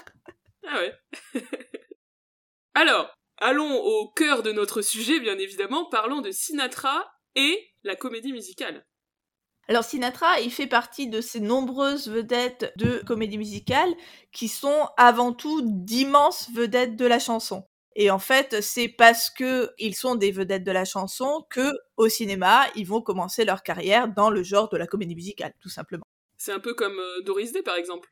Ah 0.66 0.80
ouais. 0.80 0.94
Alors, 2.74 3.12
allons 3.38 3.76
au 3.76 4.08
cœur 4.12 4.42
de 4.42 4.52
notre 4.52 4.82
sujet, 4.82 5.20
bien 5.20 5.38
évidemment, 5.38 5.86
parlons 5.86 6.20
de 6.20 6.30
Sinatra 6.30 7.12
et 7.34 7.70
la 7.84 7.96
comédie 7.96 8.32
musicale. 8.32 8.84
Alors 9.68 9.84
Sinatra, 9.84 10.40
il 10.40 10.50
fait 10.50 10.66
partie 10.66 11.08
de 11.08 11.20
ces 11.20 11.40
nombreuses 11.40 12.08
vedettes 12.08 12.72
de 12.76 13.02
comédie 13.06 13.38
musicale 13.38 13.92
qui 14.32 14.48
sont 14.48 14.88
avant 14.96 15.32
tout 15.32 15.60
d'immenses 15.64 16.50
vedettes 16.52 16.96
de 16.96 17.06
la 17.06 17.18
chanson. 17.18 17.64
Et 17.94 18.10
en 18.10 18.18
fait, 18.18 18.60
c'est 18.60 18.88
parce 18.88 19.30
que 19.30 19.70
ils 19.78 19.94
sont 19.94 20.14
des 20.14 20.32
vedettes 20.32 20.64
de 20.64 20.72
la 20.72 20.84
chanson 20.84 21.46
que 21.50 21.72
au 21.96 22.08
cinéma, 22.08 22.66
ils 22.74 22.86
vont 22.86 23.02
commencer 23.02 23.44
leur 23.44 23.62
carrière 23.62 24.08
dans 24.08 24.30
le 24.30 24.42
genre 24.42 24.68
de 24.68 24.78
la 24.78 24.86
comédie 24.86 25.14
musicale, 25.14 25.52
tout 25.60 25.68
simplement. 25.68 26.04
C'est 26.38 26.52
un 26.52 26.60
peu 26.60 26.74
comme 26.74 26.98
euh, 26.98 27.22
Doris 27.22 27.52
Day 27.52 27.62
par 27.62 27.76
exemple. 27.76 28.11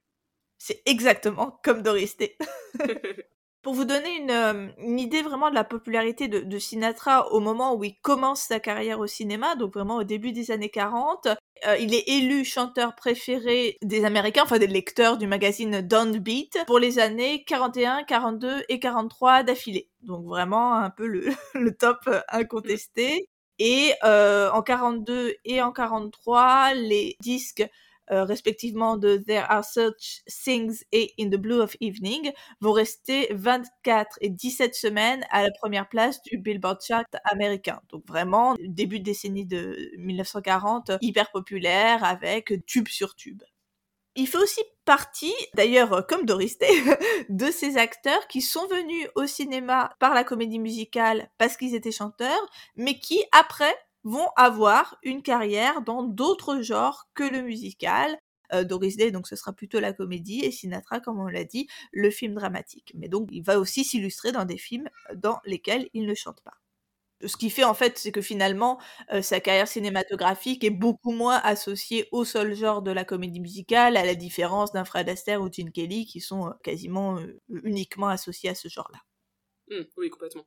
C'est 0.61 0.83
exactement 0.85 1.59
comme 1.65 1.83
Doris 1.83 2.19
Day. 2.19 2.37
Pour 3.63 3.75
vous 3.75 3.87
donner 3.87 4.27
euh, 4.31 4.69
une, 4.79 4.99
idée 4.99 5.23
vraiment 5.23 5.49
de 5.49 5.55
la 5.55 5.65
popularité 5.65 6.29
de, 6.29 6.59
Sinatra 6.59 7.33
au 7.33 7.41
moment 7.41 7.75
où 7.75 7.85
il 7.85 7.99
commence 8.01 8.43
sa 8.43 8.61
carrière 8.61 9.01
au 9.01 9.07
cinéma, 9.07 9.55
donc 9.55 9.75
vraiment 9.75 9.97
au 9.97 10.05
début 10.05 10.33
des 10.33 10.51
années 10.51 10.71
40, 10.71 11.29
euh, 11.67 11.77
il 11.79 11.95
est 11.95 12.09
élu 12.09 12.45
chanteur 12.45 12.95
préféré 12.95 13.79
des 13.83 14.05
Américains, 14.05 14.45
enfin 14.45 14.59
des 14.59 14.67
lecteurs 14.67 15.17
du 15.19 15.27
magazine 15.27 15.81
Downbeat, 15.81 16.59
pour 16.67 16.79
les 16.79 16.99
années 16.99 17.45
41, 17.45 18.05
42 18.05 18.65
et 18.69 18.81
43 18.81 19.43
d'affilée. 19.43 19.89
Donc 20.03 20.25
vraiment 20.27 20.75
un 20.75 20.91
peu 20.91 21.07
le, 21.07 21.35
top 21.79 22.09
incontesté. 22.29 23.29
Et 23.59 23.93
euh, 24.05 24.51
en 24.53 24.63
42 24.63 25.35
et 25.45 25.61
en 25.61 25.71
43, 25.71 26.73
les 26.75 27.17
disques 27.21 27.67
euh, 28.11 28.25
respectivement 28.25 28.97
de 28.97 29.17
There 29.17 29.45
Are 29.49 29.65
Such 29.65 30.23
Things 30.27 30.83
et 30.93 31.15
In 31.19 31.29
the 31.29 31.37
Blue 31.37 31.61
of 31.61 31.77
Evening, 31.81 32.33
vont 32.61 32.73
rester 32.73 33.29
24 33.33 34.19
et 34.21 34.29
17 34.29 34.75
semaines 34.75 35.25
à 35.31 35.43
la 35.43 35.51
première 35.51 35.89
place 35.89 36.23
du 36.23 36.39
Billboard 36.39 36.81
chart 36.83 37.07
américain. 37.25 37.81
Donc 37.91 38.07
vraiment, 38.07 38.57
début 38.61 38.99
de 38.99 39.05
décennie 39.05 39.47
de 39.47 39.91
1940, 39.99 40.93
hyper 41.01 41.31
populaire 41.31 42.05
avec 42.05 42.53
tube 42.67 42.89
sur 42.89 43.15
tube. 43.15 43.43
Il 44.17 44.27
fait 44.27 44.39
aussi 44.39 44.61
partie, 44.85 45.35
d'ailleurs 45.55 46.05
comme 46.09 46.27
Doris 46.27 46.59
Day, 46.59 46.69
de 47.29 47.51
ces 47.51 47.77
acteurs 47.77 48.27
qui 48.27 48.43
sont 48.43 48.67
venus 48.67 49.09
au 49.15 49.27
cinéma 49.27 49.95
par 50.01 50.15
la 50.15 50.25
comédie 50.25 50.59
musicale 50.59 51.31
parce 51.39 51.57
qu'ils 51.57 51.75
étaient 51.75 51.93
chanteurs, 51.93 52.51
mais 52.75 52.99
qui 52.99 53.23
après 53.31 53.75
vont 54.05 54.29
avoir 54.37 54.99
une 55.03 55.23
carrière 55.23 55.83
dans 55.83 56.03
d'autres 56.03 56.61
genres 56.63 57.09
que 57.15 57.25
le 57.25 57.43
musical. 57.43 58.19
Euh, 58.53 58.65
Doris 58.65 58.97
Day, 58.97 59.11
donc 59.13 59.29
ce 59.29 59.37
sera 59.37 59.53
plutôt 59.53 59.79
la 59.81 59.93
comédie, 59.93 60.41
et 60.45 60.51
Sinatra, 60.51 61.01
comme 61.01 61.21
on 61.21 61.27
l'a 61.29 61.45
dit, 61.45 61.69
le 61.93 62.11
film 62.11 62.35
dramatique. 62.35 62.93
Mais 62.97 63.09
donc 63.09 63.29
il 63.33 63.43
va 63.45 63.59
aussi 63.61 63.85
s'illustrer 63.85 64.33
dans 64.33 64.45
des 64.45 64.59
films 64.59 64.89
dans 65.15 65.39
lesquels 65.45 65.89
il 65.95 66.07
ne 66.07 66.15
chante 66.15 66.41
pas. 66.43 66.55
Ce 67.27 67.37
qui 67.37 67.51
fait 67.51 67.65
en 67.65 67.75
fait, 67.75 67.99
c'est 67.99 68.13
que 68.13 68.23
finalement, 68.23 68.81
euh, 69.13 69.21
sa 69.23 69.41
carrière 69.41 69.69
cinématographique 69.69 70.65
est 70.65 70.71
beaucoup 70.71 71.13
moins 71.13 71.37
associée 71.45 72.09
au 72.13 72.25
seul 72.25 72.55
genre 72.55 72.81
de 72.83 72.91
la 72.91 73.05
comédie 73.05 73.41
musicale, 73.41 73.97
à 73.99 74.05
la 74.07 74.15
différence 74.15 74.73
d'un 74.73 74.85
Fred 74.87 75.09
Astaire 75.09 75.43
ou 75.43 75.53
Gene 75.53 75.71
Kelly 75.71 76.07
qui 76.07 76.21
sont 76.21 76.49
euh, 76.49 76.53
quasiment 76.63 77.19
uniquement 77.65 78.09
associés 78.09 78.51
à 78.51 78.55
ce 78.55 78.69
genre-là. 78.69 79.01
Mmh, 79.69 79.85
oui, 79.97 80.11
complètement. 80.11 80.47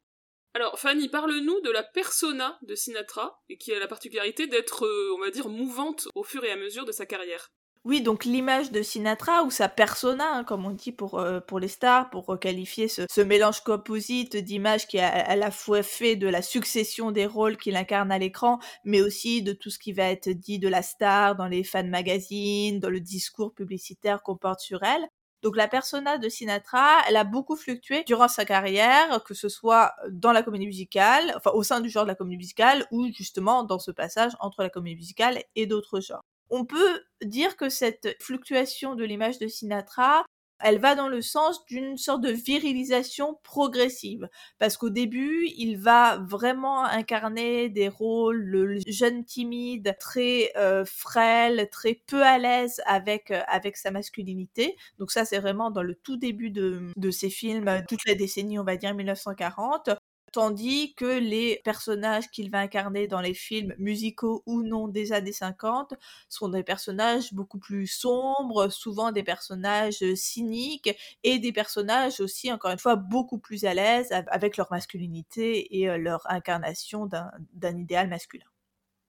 Alors, 0.56 0.78
Fanny, 0.80 1.10
parle-nous 1.10 1.62
de 1.62 1.72
la 1.72 1.82
persona 1.82 2.60
de 2.62 2.76
Sinatra, 2.76 3.42
et 3.50 3.58
qui 3.58 3.74
a 3.74 3.80
la 3.80 3.88
particularité 3.88 4.46
d'être, 4.46 4.88
on 5.16 5.20
va 5.20 5.32
dire, 5.32 5.50
mouvante 5.50 6.08
au 6.14 6.24
fur 6.24 6.44
et 6.46 6.52
à 6.52 6.56
mesure 6.56 6.86
de 6.86 6.92
sa 6.92 7.08
carrière. 7.08 7.52
Oui, 7.86 8.02
donc 8.02 8.24
l'image 8.24 8.72
de 8.72 8.82
Sinatra 8.82 9.44
ou 9.44 9.52
sa 9.52 9.68
persona, 9.68 10.24
hein, 10.32 10.44
comme 10.46 10.66
on 10.66 10.70
dit 10.70 10.94
pour, 10.94 11.20
euh, 11.20 11.42
pour 11.42 11.60
les 11.60 11.68
stars, 11.68 12.10
pour 12.12 12.40
qualifier 12.40 12.88
ce, 12.88 13.02
ce 13.12 13.20
mélange 13.20 13.60
composite 13.60 14.38
d'images 14.38 14.88
qui 14.88 15.00
a 15.00 15.10
à 15.10 15.36
la 15.36 15.52
fois 15.52 15.84
fait 15.84 16.16
de 16.16 16.28
la 16.30 16.42
succession 16.42 17.12
des 17.12 17.26
rôles 17.26 17.58
qu'il 17.58 17.76
incarne 17.76 18.12
à 18.12 18.20
l'écran, 18.20 18.60
mais 18.86 19.02
aussi 19.02 19.42
de 19.42 19.52
tout 19.52 19.70
ce 19.70 19.80
qui 19.80 19.92
va 19.92 20.04
être 20.04 20.30
dit 20.30 20.60
de 20.60 20.70
la 20.70 20.82
star 20.82 21.36
dans 21.36 21.48
les 21.48 21.66
fan 21.66 21.90
magazines, 21.90 22.80
dans 22.80 22.90
le 22.90 23.02
discours 23.02 23.54
publicitaire 23.54 24.22
qu'on 24.22 24.38
porte 24.38 24.62
sur 24.62 24.82
elle. 24.84 25.06
Donc 25.44 25.58
la 25.58 25.68
persona 25.68 26.18
de 26.18 26.30
Sinatra, 26.30 27.02
elle 27.08 27.18
a 27.18 27.26
beaucoup 27.26 27.58
fluctué 27.58 28.04
durant 28.06 28.30
sa 28.30 28.46
carrière, 28.46 29.22
que 29.24 29.34
ce 29.34 29.50
soit 29.50 29.94
dans 30.10 30.32
la 30.32 30.42
comédie 30.42 30.66
musicale, 30.66 31.34
enfin 31.36 31.52
au 31.52 31.64
sein 31.64 31.82
du 31.82 31.90
genre 31.90 32.04
de 32.04 32.08
la 32.08 32.16
comédie 32.16 32.38
musicale, 32.38 32.88
ou 32.92 33.08
justement 33.14 33.64
dans 33.64 33.80
ce 33.80 33.92
passage 33.92 34.32
entre 34.40 34.64
la 34.64 34.70
comédie 34.70 34.96
musicale 34.96 35.44
et 35.56 35.66
d'autres 35.66 36.00
genres. 36.00 36.22
On 36.50 36.66
peut 36.66 37.04
dire 37.24 37.58
que 37.58 37.68
cette 37.68 38.16
fluctuation 38.22 38.96
de 38.96 39.04
l'image 39.04 39.38
de 39.38 39.48
Sinatra, 39.48 40.24
elle 40.60 40.80
va 40.80 40.96
dans 40.96 41.08
le 41.08 41.22
sens 41.22 41.66
d'une 41.66 41.98
sorte 41.98 42.22
de 42.22 42.32
virilisation 42.32 43.38
progressive. 43.44 44.30
Parce 44.60 44.78
qu'au 44.78 44.90
début, 44.90 45.48
il 45.58 45.78
va 45.78 46.18
vraiment 46.18 46.84
incarner 46.86 47.70
des 47.70 47.90
rôles, 47.90 48.42
le 48.42 48.80
jeune 48.88 49.26
timide, 49.26 49.96
très 50.00 50.52
euh, 50.58 50.86
frêle, 50.86 51.68
très 51.72 52.02
peu 52.08 52.24
à 52.24 52.38
l'aise 52.38 52.82
avec, 52.86 53.32
euh, 53.32 53.42
avec 53.48 53.78
sa 53.78 53.92
masculinité. 53.92 54.76
Donc 55.00 55.12
ça, 55.12 55.26
c'est 55.26 55.40
vraiment 55.40 55.72
dans 55.72 55.84
le 55.84 55.96
tout 55.96 56.18
début 56.18 56.50
de, 56.50 56.92
de 56.96 57.12
ses 57.12 57.30
films, 57.30 57.84
toute 57.88 58.06
la 58.08 58.16
décennie, 58.16 58.60
on 58.60 58.64
va 58.64 58.78
dire 58.78 58.94
1940 58.94 59.90
tandis 60.34 60.96
que 60.96 61.20
les 61.20 61.62
personnages 61.64 62.30
qu'il 62.30 62.50
va 62.50 62.60
incarner 62.60 63.08
dans 63.08 63.22
les 63.22 63.36
films 63.36 63.74
musicaux 63.78 64.44
ou 64.46 64.64
non 64.64 64.88
des 64.88 65.14
années 65.14 65.32
50 65.32 65.94
sont 66.28 66.50
des 66.50 66.64
personnages 66.64 67.34
beaucoup 67.34 67.60
plus 67.60 67.88
sombres, 67.88 68.70
souvent 68.70 69.12
des 69.12 69.24
personnages 69.24 70.02
euh, 70.02 70.16
cyniques 70.16 70.90
et 71.24 71.40
des 71.40 71.54
personnages 71.54 72.20
aussi, 72.20 72.52
encore 72.52 72.72
une 72.72 72.80
fois, 72.80 72.96
beaucoup 72.96 73.38
plus 73.38 73.64
à 73.64 73.74
l'aise 73.74 74.12
avec 74.12 74.58
leur 74.58 74.72
masculinité 74.72 75.78
et 75.78 75.88
euh, 75.88 75.98
leur 75.98 76.30
incarnation 76.30 77.06
d'un 77.06 77.78
idéal 77.78 78.10
masculin. 78.10 78.46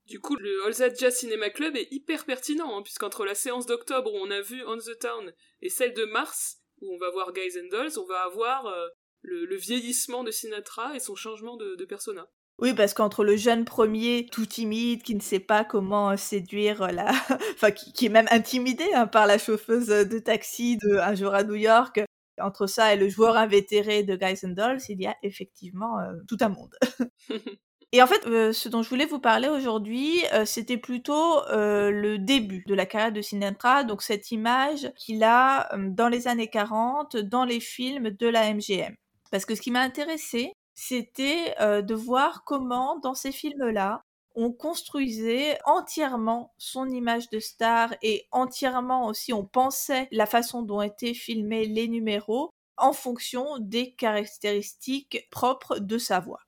Du 0.07 0.21
coup, 0.21 0.37
le 0.37 0.67
All 0.67 0.75
That 0.75 1.11
Cinema 1.11 1.49
Club 1.49 1.77
est 1.77 1.89
hyper 1.91 2.27
pertinent, 2.27 2.77
hein, 2.77 2.83
puisqu'entre 2.83 3.25
la 3.25 3.35
séance 3.35 3.65
d'octobre 3.65 4.13
où 4.13 4.19
on 4.19 4.31
a 4.31 4.43
vu 4.43 4.63
On 4.67 4.77
the 4.77 4.99
Town 5.01 5.33
et 5.63 5.71
celle 5.71 5.95
de 5.95 6.05
mars, 6.05 6.59
où 6.83 6.95
on 6.95 6.99
va 6.99 7.11
voir 7.11 7.33
Guys 7.33 7.59
and 7.59 7.69
Dolls, 7.71 7.99
on 7.99 8.05
va 8.05 8.25
avoir 8.25 8.67
euh, 8.67 8.89
le, 9.25 9.57
vieillissement 9.57 10.25
de 10.25 10.31
Sinatra 10.31 10.95
et 10.95 11.01
son 11.01 11.15
changement 11.15 11.57
de, 11.57 11.85
persona. 11.85 12.27
Oui, 12.59 12.73
parce 12.73 12.95
qu'entre 12.95 13.25
le 13.25 13.37
jeune 13.37 13.65
premier, 13.65 14.27
tout 14.31 14.47
timide, 14.47 15.03
qui 15.03 15.17
ne 15.17 15.21
sait 15.21 15.41
pas 15.41 15.65
comment 15.65 16.11
euh, 16.11 16.17
séduire 16.17 16.87
la... 16.93 17.11
enfin, 17.55 17.73
qui, 17.73 18.07
est 18.07 18.11
même 18.11 18.29
intimidé 18.31 18.85
hein, 18.95 19.09
par 19.09 19.27
la 19.27 19.39
chauffeuse 19.39 19.89
de 19.89 20.19
taxi 20.21 20.77
de 20.77 20.99
Un 20.99 21.17
jour 21.17 21.35
à 21.35 21.43
New 21.43 21.57
York, 21.57 22.01
entre 22.41 22.67
ça 22.69 22.95
et 22.95 22.97
le 22.97 23.09
joueur 23.09 23.37
invétéré 23.37 24.05
de 24.05 24.15
Guys 24.15 24.47
and 24.47 24.51
Dolls, 24.51 24.81
il 24.89 25.01
y 25.01 25.07
a 25.07 25.17
effectivement 25.23 25.99
euh, 25.99 26.13
tout 26.29 26.39
un 26.41 26.49
monde. 26.49 26.75
Et 27.93 28.03
en 28.03 28.09
fait, 28.09 28.27
euh, 28.27 28.53
ce 28.53 28.69
dont 28.69 28.83
je 28.83 28.89
voulais 28.89 29.07
vous 29.07 29.21
parler 29.21 29.49
aujourd'hui, 29.49 30.25
c'était 30.47 30.79
plutôt 30.79 31.43
le 31.53 32.17
début 32.17 32.65
de 32.67 32.75
la 32.75 32.87
carrière 32.87 33.13
de 33.13 33.23
Sinatra, 33.23 33.85
donc 33.85 34.03
cette 34.03 34.33
image 34.33 34.91
qu'il 34.97 35.23
a 35.23 35.71
dans 35.79 36.09
les 36.09 36.27
années 36.27 36.51
40 36.51 37.17
dans 37.17 37.45
les 37.45 37.61
films 37.61 38.11
de 38.11 38.27
la 38.27 38.53
MGM. 38.53 38.97
Parce 39.35 39.47
que 39.47 39.57
ce 39.57 39.63
qui 39.63 39.73
m'a 39.73 39.81
intéressé, 39.81 40.53
c'était 40.77 41.57
de 41.59 41.95
voir 41.97 42.45
comment 42.45 43.01
dans 43.01 43.17
ces 43.17 43.33
films-là, 43.33 44.01
on 44.37 44.53
construisait 44.53 45.59
entièrement 45.65 46.55
son 46.57 46.89
image 46.89 47.31
de 47.31 47.41
star 47.41 47.93
et 48.01 48.29
entièrement 48.31 49.09
aussi 49.09 49.33
on 49.33 49.45
pensait 49.45 50.07
la 50.13 50.27
façon 50.27 50.63
dont 50.63 50.83
étaient 50.83 51.15
filmés 51.15 51.65
les 51.65 51.89
numéros 51.89 52.51
en 52.77 52.93
fonction 52.93 53.59
des 53.59 53.95
caractéristiques 53.95 55.27
propres 55.33 55.81
de 55.81 55.99
sa 55.99 56.21
voix. 56.21 56.39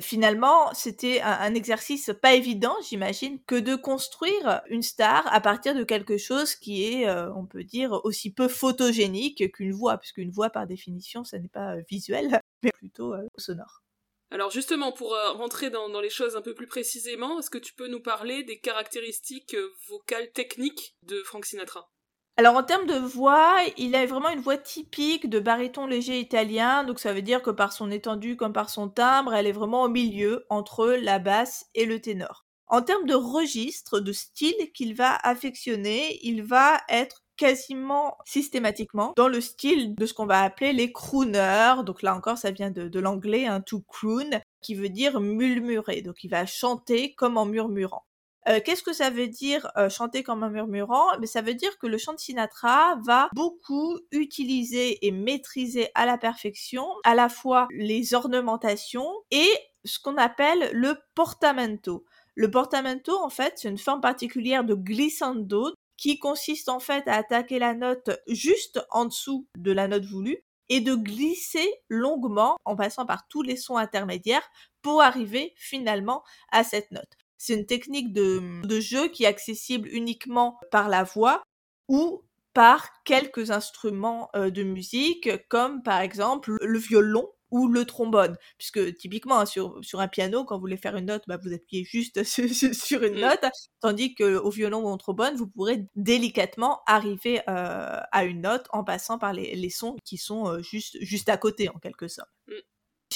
Finalement, 0.00 0.72
c'était 0.74 1.20
un, 1.20 1.54
exercice 1.54 2.10
pas 2.20 2.34
évident, 2.34 2.76
j'imagine, 2.88 3.40
que 3.46 3.54
de 3.54 3.74
construire 3.74 4.62
une 4.68 4.82
star 4.82 5.26
à 5.32 5.40
partir 5.40 5.74
de 5.74 5.84
quelque 5.84 6.18
chose 6.18 6.54
qui 6.54 6.84
est, 6.84 7.08
euh, 7.08 7.32
on 7.34 7.46
peut 7.46 7.64
dire, 7.64 8.00
aussi 8.04 8.32
peu 8.32 8.48
photogénique 8.48 9.52
qu'une 9.52 9.72
voix, 9.72 9.98
puisqu'une 9.98 10.30
voix, 10.30 10.50
par 10.50 10.66
définition, 10.66 11.24
ça 11.24 11.38
n'est 11.38 11.48
pas 11.48 11.76
euh, 11.76 11.82
visuel, 11.88 12.40
mais 12.62 12.70
plutôt 12.72 13.14
euh, 13.14 13.26
sonore. 13.36 13.82
Alors 14.30 14.50
justement, 14.50 14.92
pour 14.92 15.16
rentrer 15.36 15.70
dans, 15.70 15.88
les 16.02 16.10
choses 16.10 16.36
un 16.36 16.42
peu 16.42 16.54
plus 16.54 16.66
précisément, 16.66 17.38
est-ce 17.38 17.48
que 17.48 17.56
tu 17.56 17.72
peux 17.72 17.88
nous 17.88 18.02
parler 18.02 18.42
des 18.42 18.58
caractéristiques 18.58 19.56
vocales 19.86 20.30
techniques 20.32 20.96
de 21.02 21.22
Frank 21.22 21.46
Sinatra? 21.46 21.90
Alors 22.38 22.54
en 22.54 22.62
termes 22.62 22.86
de 22.86 22.94
voix, 22.94 23.56
il 23.76 23.96
a 23.96 24.06
vraiment 24.06 24.28
une 24.28 24.38
voix 24.38 24.56
typique 24.56 25.28
de 25.28 25.40
baryton 25.40 25.88
léger 25.88 26.20
italien, 26.20 26.84
donc 26.84 27.00
ça 27.00 27.12
veut 27.12 27.20
dire 27.20 27.42
que 27.42 27.50
par 27.50 27.72
son 27.72 27.90
étendue 27.90 28.36
comme 28.36 28.52
par 28.52 28.70
son 28.70 28.88
timbre, 28.88 29.34
elle 29.34 29.48
est 29.48 29.52
vraiment 29.52 29.82
au 29.82 29.88
milieu 29.88 30.46
entre 30.48 30.86
la 30.86 31.18
basse 31.18 31.66
et 31.74 31.84
le 31.84 32.00
ténor. 32.00 32.46
En 32.68 32.82
termes 32.82 33.06
de 33.06 33.14
registre, 33.14 33.98
de 33.98 34.12
style 34.12 34.70
qu'il 34.72 34.94
va 34.94 35.16
affectionner, 35.24 36.20
il 36.22 36.44
va 36.44 36.80
être 36.88 37.24
quasiment 37.36 38.16
systématiquement 38.24 39.14
dans 39.16 39.28
le 39.28 39.40
style 39.40 39.96
de 39.96 40.06
ce 40.06 40.14
qu'on 40.14 40.26
va 40.26 40.42
appeler 40.42 40.72
les 40.72 40.92
crooners. 40.92 41.82
Donc 41.84 42.02
là 42.02 42.14
encore, 42.14 42.38
ça 42.38 42.52
vient 42.52 42.70
de, 42.70 43.00
l'anglais, 43.00 43.46
un 43.46 43.60
to 43.60 43.80
croon, 43.80 44.30
qui 44.60 44.76
veut 44.76 44.90
dire 44.90 45.20
murmurer. 45.20 46.02
Donc 46.02 46.22
il 46.22 46.30
va 46.30 46.46
chanter 46.46 47.14
comme 47.14 47.36
en 47.36 47.46
murmurant. 47.46 48.04
Euh, 48.48 48.60
qu'est-ce 48.64 48.82
que 48.82 48.94
ça 48.94 49.10
veut 49.10 49.28
dire 49.28 49.70
euh, 49.76 49.90
chanter 49.90 50.22
comme 50.22 50.42
un 50.42 50.48
murmurant? 50.48 51.18
Mais 51.20 51.26
ça 51.26 51.42
veut 51.42 51.54
dire 51.54 51.78
que 51.78 51.86
le 51.86 51.98
chant 51.98 52.14
de 52.14 52.18
Sinatra 52.18 52.96
va 53.04 53.28
beaucoup 53.34 53.98
utiliser 54.10 55.06
et 55.06 55.10
maîtriser 55.10 55.88
à 55.94 56.06
la 56.06 56.16
perfection 56.16 56.86
à 57.04 57.14
la 57.14 57.28
fois 57.28 57.68
les 57.70 58.14
ornementations 58.14 59.12
et 59.30 59.48
ce 59.84 59.98
qu'on 59.98 60.16
appelle 60.16 60.70
le 60.72 60.96
portamento. 61.14 62.06
Le 62.34 62.50
portamento, 62.50 63.12
en 63.22 63.28
fait, 63.28 63.54
c'est 63.56 63.68
une 63.68 63.78
forme 63.78 64.00
particulière 64.00 64.64
de 64.64 64.74
glissando 64.74 65.74
qui 65.98 66.18
consiste 66.18 66.68
en 66.68 66.80
fait 66.80 67.06
à 67.06 67.16
attaquer 67.16 67.58
la 67.58 67.74
note 67.74 68.10
juste 68.28 68.80
en 68.90 69.04
dessous 69.04 69.46
de 69.58 69.72
la 69.72 69.88
note 69.88 70.04
voulue 70.04 70.38
et 70.70 70.80
de 70.80 70.94
glisser 70.94 71.68
longuement 71.88 72.56
en 72.64 72.76
passant 72.76 73.04
par 73.04 73.26
tous 73.28 73.42
les 73.42 73.56
sons 73.56 73.76
intermédiaires 73.76 74.48
pour 74.80 75.02
arriver 75.02 75.52
finalement 75.56 76.22
à 76.52 76.62
cette 76.62 76.90
note. 76.92 77.27
C'est 77.38 77.54
une 77.54 77.66
technique 77.66 78.12
de, 78.12 78.80
jeu 78.80 79.08
qui 79.08 79.24
est 79.24 79.28
accessible 79.28 79.88
uniquement 79.88 80.58
par 80.70 80.88
la 80.88 81.04
voix 81.04 81.42
ou 81.88 82.22
par 82.52 82.88
quelques 83.04 83.50
instruments 83.50 84.28
euh, 84.34 84.50
de 84.50 84.62
musique, 84.62 85.30
comme 85.48 85.82
par 85.82 86.00
exemple 86.00 86.56
le 86.60 86.78
violon 86.78 87.28
ou 87.50 87.68
le 87.68 87.84
trombone. 87.84 88.36
Puisque 88.58 88.96
typiquement, 88.96 89.40
hein, 89.40 89.46
sur, 89.46 89.80
un 89.94 90.08
piano, 90.08 90.44
quand 90.44 90.56
vous 90.56 90.60
voulez 90.60 90.76
faire 90.76 90.96
une 90.96 91.06
note, 91.06 91.24
bah, 91.26 91.38
vous 91.42 91.52
appuyez 91.52 91.84
juste 91.84 92.22
sur, 92.24 93.02
une 93.02 93.14
mmh. 93.14 93.20
note, 93.20 93.44
tandis 93.80 94.14
qu'au 94.14 94.50
violon 94.50 94.82
ou 94.82 94.92
au 94.92 94.96
trombone, 94.96 95.34
vous 95.36 95.46
pourrez 95.46 95.86
délicatement 95.96 96.80
arriver 96.86 97.40
euh, 97.48 98.00
à 98.12 98.24
une 98.24 98.42
note 98.42 98.66
en 98.70 98.84
passant 98.84 99.18
par 99.18 99.32
les, 99.32 99.70
sons 99.70 99.96
qui 100.04 100.16
sont 100.16 100.48
euh, 100.48 100.62
juste, 100.62 100.96
juste 101.00 101.28
à 101.28 101.36
côté, 101.36 101.68
en 101.68 101.78
quelque 101.78 102.08
sorte. 102.08 102.30
Mmh. 102.48 102.52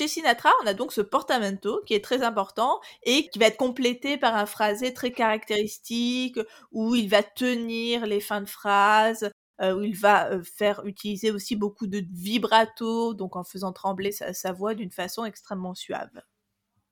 Sinatra, 0.08 0.50
on 0.62 0.66
a 0.66 0.74
donc 0.74 0.92
ce 0.92 1.00
portamento 1.00 1.82
qui 1.86 1.94
est 1.94 2.04
très 2.04 2.22
important 2.22 2.80
et 3.02 3.28
qui 3.28 3.38
va 3.38 3.46
être 3.46 3.56
complété 3.56 4.18
par 4.18 4.34
un 4.36 4.46
phrasé 4.46 4.94
très 4.94 5.12
caractéristique 5.12 6.38
où 6.70 6.94
il 6.94 7.08
va 7.08 7.22
tenir 7.22 8.06
les 8.06 8.20
fins 8.20 8.40
de 8.40 8.48
phrases, 8.48 9.30
euh, 9.60 9.74
où 9.74 9.82
il 9.82 9.96
va 9.96 10.30
euh, 10.32 10.42
faire 10.42 10.84
utiliser 10.86 11.30
aussi 11.30 11.56
beaucoup 11.56 11.86
de 11.86 12.02
vibrato, 12.12 13.14
donc 13.14 13.36
en 13.36 13.44
faisant 13.44 13.72
trembler 13.72 14.12
sa, 14.12 14.52
voix 14.52 14.74
d'une 14.74 14.90
façon 14.90 15.24
extrêmement 15.24 15.74
suave. 15.74 16.22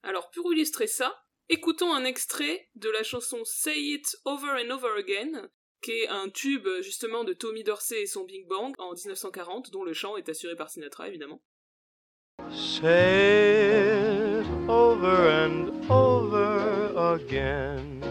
Alors 0.02 0.30
pour 0.30 0.52
illustrer 0.52 0.86
ça, 0.86 1.22
écoutons 1.48 1.92
un 1.92 2.04
extrait 2.04 2.68
de 2.74 2.90
la 2.90 3.02
chanson 3.02 3.38
Say 3.44 3.78
It 3.78 4.16
Over 4.24 4.62
and 4.64 4.70
Over 4.70 4.98
Again 4.98 5.50
qui 5.82 5.92
est 5.92 6.08
un 6.08 6.28
tube 6.28 6.68
justement 6.82 7.24
de 7.24 7.32
Tommy 7.32 7.64
Dorsey 7.64 8.02
et 8.02 8.06
son 8.06 8.24
Big 8.24 8.46
Bang 8.46 8.74
en 8.78 8.92
1940, 8.92 9.70
dont 9.70 9.82
le 9.82 9.94
chant 9.94 10.16
est 10.16 10.28
assuré 10.28 10.54
par 10.54 10.70
Sinatra 10.70 11.08
évidemment. 11.08 11.40
Say 12.52 13.70
it 14.40 14.46
over 14.68 15.28
and 15.28 15.90
over 15.90 17.14
again, 17.14 18.02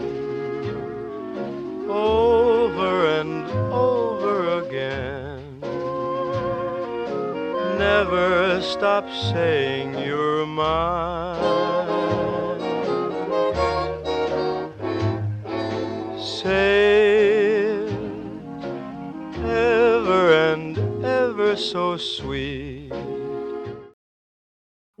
over 1.88 3.06
and 3.20 3.46
over 3.72 4.62
again. 4.62 5.60
Never 7.78 8.60
stop 8.62 9.08
saying 9.32 9.98
you're 9.98 10.46
mine. 10.46 11.80
Say 16.18 17.86
ever 19.44 20.32
and 20.32 20.78
ever 21.04 21.56
so 21.56 21.96
sweet. 21.96 22.69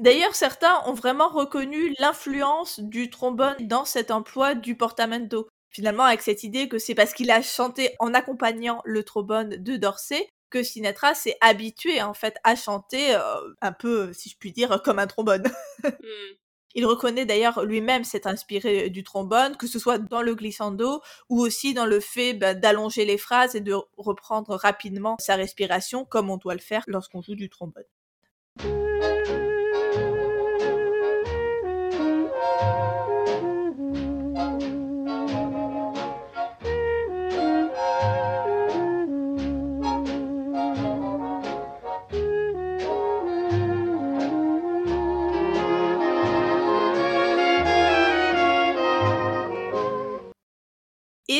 D'ailleurs, 0.00 0.34
certains 0.34 0.82
ont 0.86 0.94
vraiment 0.94 1.28
reconnu 1.28 1.94
l'influence 1.98 2.80
du 2.80 3.10
trombone 3.10 3.54
dans 3.60 3.84
cet 3.84 4.10
emploi 4.10 4.54
du 4.54 4.74
portamento. 4.74 5.46
Finalement, 5.68 6.04
avec 6.04 6.22
cette 6.22 6.42
idée 6.42 6.70
que 6.70 6.78
c'est 6.78 6.94
parce 6.94 7.12
qu'il 7.12 7.30
a 7.30 7.42
chanté 7.42 7.94
en 7.98 8.14
accompagnant 8.14 8.80
le 8.86 9.04
trombone 9.04 9.50
de 9.50 9.76
Dorsey 9.76 10.26
que 10.48 10.62
Sinatra 10.62 11.14
s'est 11.14 11.36
habitué 11.42 12.00
en 12.00 12.14
fait 12.14 12.36
à 12.44 12.56
chanter 12.56 13.14
euh, 13.14 13.20
un 13.60 13.72
peu, 13.72 14.14
si 14.14 14.30
je 14.30 14.38
puis 14.38 14.52
dire, 14.52 14.80
comme 14.82 14.98
un 14.98 15.06
trombone. 15.06 15.44
Hmm. 15.84 16.34
Il 16.74 16.86
reconnaît 16.86 17.24
d'ailleurs 17.24 17.64
lui-même 17.64 18.04
s'être 18.04 18.26
inspiré 18.26 18.90
du 18.90 19.02
trombone, 19.02 19.56
que 19.56 19.66
ce 19.66 19.78
soit 19.78 19.98
dans 19.98 20.22
le 20.22 20.34
glissando 20.34 21.00
ou 21.28 21.40
aussi 21.40 21.74
dans 21.74 21.86
le 21.86 22.00
fait 22.00 22.34
bah, 22.34 22.54
d'allonger 22.54 23.04
les 23.06 23.18
phrases 23.18 23.56
et 23.56 23.60
de 23.60 23.74
reprendre 23.96 24.54
rapidement 24.54 25.16
sa 25.18 25.36
respiration 25.36 26.04
comme 26.04 26.30
on 26.30 26.36
doit 26.36 26.54
le 26.54 26.60
faire 26.60 26.84
lorsqu'on 26.86 27.22
joue 27.22 27.34
du 27.34 27.48
trombone. 27.48 27.84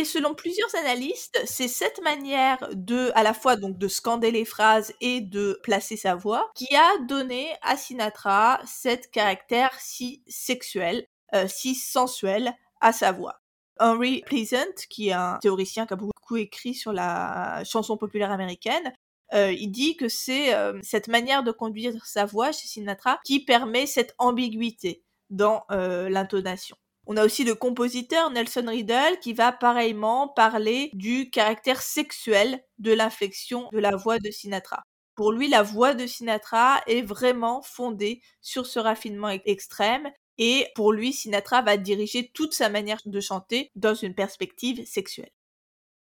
Et 0.01 0.07
selon 0.07 0.35
plusieurs 0.35 0.75
analystes, 0.77 1.39
c'est 1.45 1.69
cette 1.69 2.01
manière 2.01 2.71
de, 2.73 3.13
à 3.15 3.23
la 3.23 3.35
fois 3.35 3.57
donc 3.57 3.77
de 3.77 3.87
scander 3.87 4.31
les 4.31 4.47
phrases 4.47 4.95
et 5.03 5.21
de 5.21 5.61
placer 5.63 5.99
sa 5.99 6.15
voix, 6.15 6.51
qui 6.55 6.75
a 6.75 6.97
donné 7.07 7.53
à 7.61 7.77
Sinatra 7.77 8.63
cet 8.67 9.11
caractère 9.11 9.79
si 9.79 10.23
sexuel, 10.27 11.05
euh, 11.35 11.47
si 11.49 11.75
sensuel 11.75 12.55
à 12.81 12.95
sa 12.95 13.13
voix. 13.13 13.43
Henry 13.79 14.23
Pleasant, 14.23 14.73
qui 14.89 15.09
est 15.09 15.13
un 15.13 15.37
théoricien 15.43 15.85
qui 15.85 15.93
a 15.93 15.97
beaucoup 15.97 16.39
écrit 16.39 16.73
sur 16.73 16.95
la 16.95 17.63
chanson 17.65 17.99
populaire 17.99 18.31
américaine, 18.31 18.95
euh, 19.35 19.53
il 19.53 19.71
dit 19.71 19.99
que 19.99 20.09
c'est 20.09 20.55
euh, 20.55 20.81
cette 20.83 21.09
manière 21.09 21.43
de 21.43 21.53
conduire 21.53 22.07
sa 22.07 22.25
voix 22.25 22.53
chez 22.53 22.67
Sinatra 22.69 23.21
qui 23.23 23.45
permet 23.45 23.85
cette 23.85 24.15
ambiguïté 24.17 25.05
dans 25.29 25.63
l'intonation. 25.69 26.79
On 27.13 27.17
a 27.17 27.25
aussi 27.25 27.43
le 27.43 27.57
compositeur 27.57 28.31
Nelson 28.31 28.67
Riddle 28.69 29.19
qui 29.21 29.33
va 29.33 29.51
pareillement 29.51 30.29
parler 30.29 30.91
du 30.93 31.29
caractère 31.29 31.83
sexuel 31.83 32.63
de 32.79 32.93
l'inflexion 32.93 33.69
de 33.73 33.81
la 33.81 33.97
voix 33.97 34.21
de 34.21 34.31
Sinatra. 34.31 34.85
Pour 35.17 35.33
lui, 35.33 35.49
la 35.49 35.65
voix 35.65 35.93
de 35.95 36.07
Sinatra 36.07 36.81
est 36.87 37.03
vraiment 37.03 37.63
fondée 37.63 38.23
sur 38.41 38.65
ce 38.65 38.79
raffinement 38.79 39.31
extrême 39.45 40.09
et 40.39 40.69
pour 40.77 40.93
lui, 40.93 41.13
Sinatra 41.13 41.63
va 41.63 41.77
diriger 41.77 42.31
toute 42.33 42.55
sa 42.55 42.69
manière 42.69 43.01
de 43.05 43.21
chanter 43.21 43.73
dans 43.75 43.95
une 43.95 44.15
perspective 44.15 44.87
sexuelle. 44.87 45.33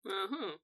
Mhm. 0.05 0.55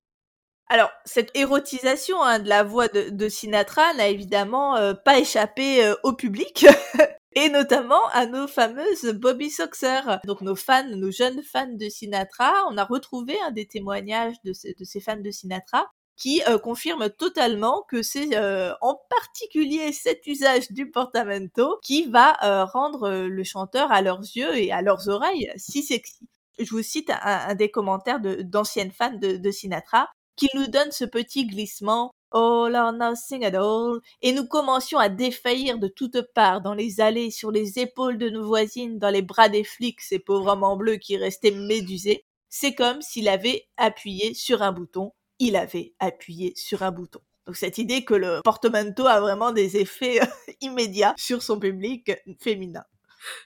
Alors, 0.69 0.91
cette 1.05 1.37
érotisation 1.37 2.23
hein, 2.23 2.39
de 2.39 2.49
la 2.49 2.63
voix 2.63 2.87
de, 2.87 3.11
de 3.11 3.29
Sinatra 3.29 3.95
n'a 3.95 4.07
évidemment 4.07 4.77
euh, 4.77 4.95
pas 4.95 5.19
échappé 5.19 5.85
euh, 5.85 5.97
au 6.05 6.13
public, 6.13 6.67
et 7.37 7.51
notamment 7.51 8.01
à 8.13 8.27
nos 8.27 8.49
fameuses 8.49 9.05
Bobby 9.15 9.51
Soxer. 9.51 10.01
Donc 10.25 10.41
nos 10.41 10.57
fans, 10.57 10.89
nos 10.89 11.11
jeunes 11.13 11.43
fans 11.43 11.69
de 11.73 11.89
Sinatra, 11.89 12.51
on 12.71 12.79
a 12.79 12.85
retrouvé 12.85 13.37
un 13.47 13.51
des 13.53 13.67
témoignages 13.67 14.37
de, 14.43 14.53
ces- 14.55 14.75
fans 15.01 15.19
de 15.21 15.31
Sinatra 15.31 15.87
qui 16.17 16.41
euh, 16.49 16.59
confirment 16.59 17.11
totalement 17.11 17.85
que 17.91 18.01
c'est 18.03 18.35
euh, 18.39 18.73
en 18.81 18.99
particulier 19.11 19.93
cet 19.93 20.27
usage 20.27 20.71
du 20.73 20.91
portamento 20.91 21.79
qui 21.83 22.07
va 22.07 22.39
euh, 22.43 22.65
rendre 22.65 23.11
le 23.11 23.45
chanteur 23.45 23.93
à 23.93 24.01
leurs 24.01 24.23
yeux 24.35 24.57
et 24.57 24.73
à 24.73 24.81
leurs 24.81 25.11
oreilles 25.11 25.53
si 25.57 25.83
sexy. 25.83 26.27
Je 26.59 26.71
vous 26.71 26.83
cite 26.83 27.11
un, 27.21 27.55
des 27.55 27.71
commentaires 27.71 28.19
d'anciennes 28.19 28.93
fans 28.93 29.13
de 29.13 29.51
Sinatra 29.51 30.09
qui 30.37 30.49
nous 30.55 30.67
donne 30.67 30.93
ce 30.93 31.05
petit 31.05 31.47
glissement 31.47 32.13
All 32.33 32.75
or 32.75 32.93
nothing 32.93 33.45
at 33.45 33.55
all, 33.55 34.01
et 34.21 34.33
nous 34.33 34.47
commencions 34.47 34.99
à 34.99 35.09
défaillir 35.09 35.79
de 35.79 35.89
toutes 35.89 36.21
parts 36.35 36.61
dans 36.61 36.75
les 36.75 37.01
allées, 37.01 37.31
sur 37.31 37.51
les 37.51 37.79
épaules 37.79 38.19
de 38.19 38.29
nos 38.29 38.45
voisines, 38.45 38.99
dans 38.99 39.11
les 39.11 39.23
bras 39.23 39.49
des 39.49 39.65
flics, 39.65 40.01
ces 40.01 40.19
pauvres 40.19 40.53
hommes 40.53 40.65
en 40.65 40.77
bleu 40.77 40.97
qui 40.97 41.17
restaient 41.17 41.53
médusés. 41.53 42.27
C'est 42.49 42.75
comme 42.75 43.01
s'il 43.01 43.29
avait 43.29 43.69
appuyé 43.77 44.35
sur 44.35 44.63
un 44.63 44.73
bouton. 44.73 45.13
Il 45.39 45.57
avait 45.57 45.95
appuyé 46.01 46.53
sur 46.57 46.83
un 46.83 46.91
bouton. 46.91 47.21
Donc 47.47 47.57
cette 47.57 47.79
idée 47.79 48.05
que 48.05 48.15
le 48.15 48.41
portamento 48.43 49.07
a 49.07 49.21
vraiment 49.21 49.53
des 49.53 49.77
effets 49.77 50.21
euh, 50.21 50.53
immédiats 50.61 51.15
sur 51.17 51.43
son 51.43 51.61
public 51.61 52.11
féminin. 52.41 52.85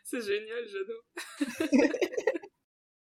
C'est 0.05 0.23
génial, 0.23 0.67
j'adore. 0.67 1.71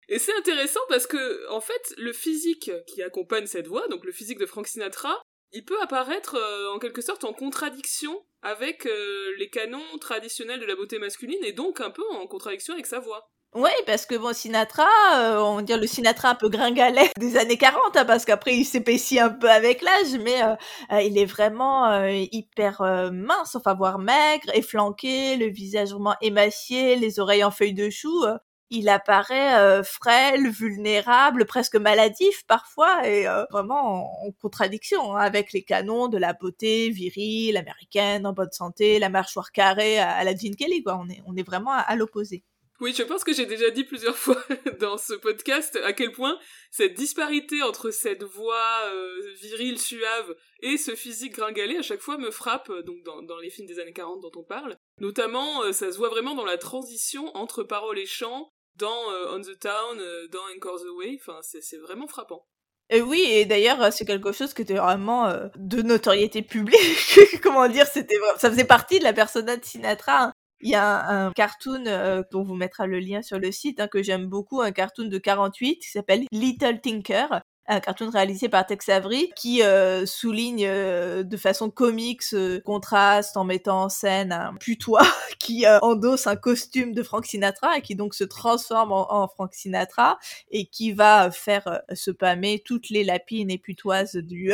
Et 0.08 0.20
c'est 0.20 0.36
intéressant 0.38 0.82
parce 0.90 1.08
que, 1.08 1.50
en 1.52 1.62
fait, 1.62 1.94
le 1.98 2.14
physique 2.14 2.72
qui 2.88 3.02
accompagne 3.02 3.48
cette 3.48 3.68
voix, 3.68 3.88
donc 3.88 4.06
le 4.06 4.12
physique 4.12 4.40
de 4.40 4.46
Frank 4.46 4.68
Sinatra, 4.68 5.22
il 5.52 5.66
peut 5.66 5.82
apparaître 5.82 6.36
euh, 6.36 6.74
en 6.74 6.80
quelque 6.80 7.02
sorte 7.02 7.24
en 7.24 7.34
contradiction 7.34 8.26
avec 8.42 8.86
euh, 8.86 9.34
les 9.38 9.50
canons 9.50 9.98
traditionnels 10.00 10.60
de 10.60 10.66
la 10.66 10.76
beauté 10.76 11.00
masculine 11.00 11.44
et 11.44 11.54
donc 11.54 11.82
un 11.82 11.92
peu 11.92 12.04
en 12.12 12.28
contradiction 12.28 12.74
avec 12.74 12.86
sa 12.86 13.00
voix. 13.00 13.30
Oui, 13.56 13.70
parce 13.86 14.06
que 14.06 14.16
bon, 14.16 14.34
Sinatra, 14.34 14.86
euh, 15.16 15.38
on 15.38 15.56
va 15.56 15.62
dire 15.62 15.78
le 15.78 15.88
Sinatra 15.88 16.32
un 16.32 16.36
peu 16.36 16.50
gringalet 16.50 17.10
des 17.18 17.38
années 17.38 17.58
40, 17.58 17.96
hein, 17.96 18.04
parce 18.04 18.26
qu'après 18.26 18.54
il 18.54 18.66
s'épaissit 18.66 19.18
un 19.18 19.30
peu 19.30 19.50
avec 19.50 19.82
l'âge, 19.82 20.20
mais 20.22 20.44
euh, 20.44 20.56
euh, 20.92 21.02
il 21.02 21.18
est 21.18 21.26
vraiment 21.26 21.90
euh, 21.90 22.10
hyper 22.34 22.82
mince, 23.14 23.56
enfin 23.56 23.74
voire 23.74 23.98
maigre, 23.98 24.50
efflanqué, 24.54 25.38
le 25.38 25.46
visage 25.46 25.92
vraiment 25.92 26.16
émacié, 26.22 26.98
les 26.98 27.18
oreilles 27.22 27.46
en 27.46 27.52
feuilles 27.52 27.74
de 27.74 27.90
chou. 27.90 28.26
Il 28.70 28.90
apparaît 28.90 29.60
euh, 29.60 29.84
frêle, 29.84 30.50
vulnérable, 30.50 31.46
presque 31.46 31.76
maladif 31.76 32.44
parfois, 32.48 33.08
et 33.08 33.28
euh, 33.28 33.46
vraiment 33.52 34.26
en, 34.26 34.32
contradiction 34.42 35.16
hein, 35.16 35.20
avec 35.20 35.54
les 35.54 35.64
canons 35.64 36.08
de 36.08 36.18
la 36.18 36.34
beauté 36.34 36.90
virile, 36.90 37.58
américaine, 37.58 38.26
en 38.26 38.34
bonne 38.34 38.52
santé, 38.52 39.00
la 39.00 39.10
mâchoire 39.10 39.52
carrée 39.52 40.00
à, 40.00 40.24
la 40.24 40.36
Gene 40.36 40.56
Kelly, 40.56 40.84
quoi. 40.84 41.00
On 41.28 41.36
est, 41.36 41.44
vraiment 41.44 41.72
à- 41.72 41.96
l'opposé. 41.96 42.44
Oui, 42.82 42.94
je 42.94 43.04
pense 43.04 43.24
que 43.24 43.34
j'ai 43.34 43.46
déjà 43.46 43.70
dit 43.70 43.84
plusieurs 43.84 44.18
fois 44.18 44.44
dans 44.80 44.98
ce 44.98 45.14
podcast 45.14 45.80
à 45.84 45.94
quel 45.94 46.12
point 46.12 46.38
cette 46.72 46.96
disparité 46.96 47.62
entre 47.62 47.92
cette 47.92 48.24
voix 48.24 48.82
euh, 48.88 49.34
virile, 49.42 49.80
suave 49.80 50.36
et 50.62 50.78
ce 50.78 50.96
physique 50.96 51.36
gringalé 51.36 51.78
à 51.78 51.82
chaque 51.82 52.02
fois 52.02 52.18
me 52.18 52.32
frappe 52.32 52.70
donc 52.86 53.02
dans, 53.04 53.38
les 53.38 53.50
films 53.50 53.68
des 53.68 53.80
années 53.80 53.94
40 53.94 54.22
dont 54.22 54.32
on 54.36 54.44
parle. 54.44 54.76
Notamment, 55.00 55.72
ça 55.72 55.92
se 55.92 55.98
voit 55.98 56.10
vraiment 56.10 56.36
dans 56.36 56.44
la 56.46 56.58
transition 56.58 57.34
entre 57.38 57.64
paroles 57.64 58.00
et 58.00 58.06
chants 58.06 58.52
dans 58.78 59.10
euh, 59.12 59.36
On 59.36 59.42
the 59.42 59.58
Town, 59.60 60.00
euh, 60.00 60.28
dans 60.30 60.40
Encore 60.56 60.80
the 60.80 60.90
Way. 60.98 61.18
Enfin, 61.20 61.40
c'est 61.42 61.78
vraiment 61.78 62.08
frappant. 62.08 62.46
Et 62.92 63.02
oui, 63.02 63.22
et 63.28 63.46
d'ailleurs, 63.46 63.82
euh, 63.82 63.90
c'est 63.92 64.06
quelque 64.06 64.32
chose 64.32 64.54
qui 64.54 64.62
était 64.62 64.76
vraiment 64.76 65.26
euh, 65.28 65.48
de 65.56 65.82
notoriété 65.82 66.42
publique. 66.44 67.20
Comment 67.44 67.68
dire, 67.68 67.88
c'était 67.88 68.18
ça 68.38 68.50
faisait 68.52 68.64
partie 68.66 69.00
de 69.00 69.04
la 69.04 69.14
persona 69.14 69.58
de 69.58 69.66
Sinatra. 69.66 70.26
hein. 70.26 70.34
Il 70.62 70.70
y 70.70 70.76
a 70.76 71.08
un, 71.10 71.28
un 71.28 71.32
cartoon 71.34 71.84
euh, 71.88 72.22
dont 72.32 72.44
vous 72.44 72.54
mettra 72.56 72.88
le 72.88 73.00
lien 73.00 73.22
sur 73.22 73.40
le 73.40 73.52
site 73.52 73.80
hein, 73.80 73.88
que 73.88 74.02
j'aime 74.04 74.28
beaucoup, 74.28 74.62
un 74.62 74.72
cartoon 74.72 75.08
de 75.08 75.18
48 75.18 75.80
qui 75.80 75.90
s'appelle 75.90 76.26
Little 76.32 76.80
Tinker, 76.82 77.42
un 77.68 77.80
cartoon 77.80 78.10
réalisé 78.10 78.50
par 78.50 78.66
Tex 78.66 78.90
Avery 78.90 79.32
qui 79.36 79.64
euh, 79.64 80.06
souligne 80.06 80.66
euh, 80.66 81.24
de 81.24 81.38
façon 81.38 81.70
comique 81.70 82.22
ce 82.22 82.60
contraste 82.60 83.38
en 83.38 83.44
mettant 83.44 83.84
en 83.84 83.90
scène 83.90 84.32
un 84.32 84.54
putois 84.60 85.08
qui 85.40 85.66
euh, 85.66 85.80
endosse 85.82 86.28
un 86.28 86.36
costume 86.36 86.94
de 86.94 87.02
Frank 87.04 87.26
Sinatra 87.26 87.78
et 87.78 87.82
qui 87.82 87.96
donc 87.96 88.14
se 88.14 88.24
transforme 88.24 88.92
en, 88.92 89.12
en 89.12 89.28
Frank 89.28 89.54
Sinatra 89.54 90.20
et 90.52 90.66
qui 90.66 90.92
va 90.92 91.32
faire 91.32 91.68
euh, 91.68 91.96
se 91.96 92.12
pâmer 92.12 92.62
toutes 92.64 92.90
les 92.90 93.04
lapines 93.04 93.50
et 93.50 93.58
putoises 93.58 94.16
du, 94.16 94.52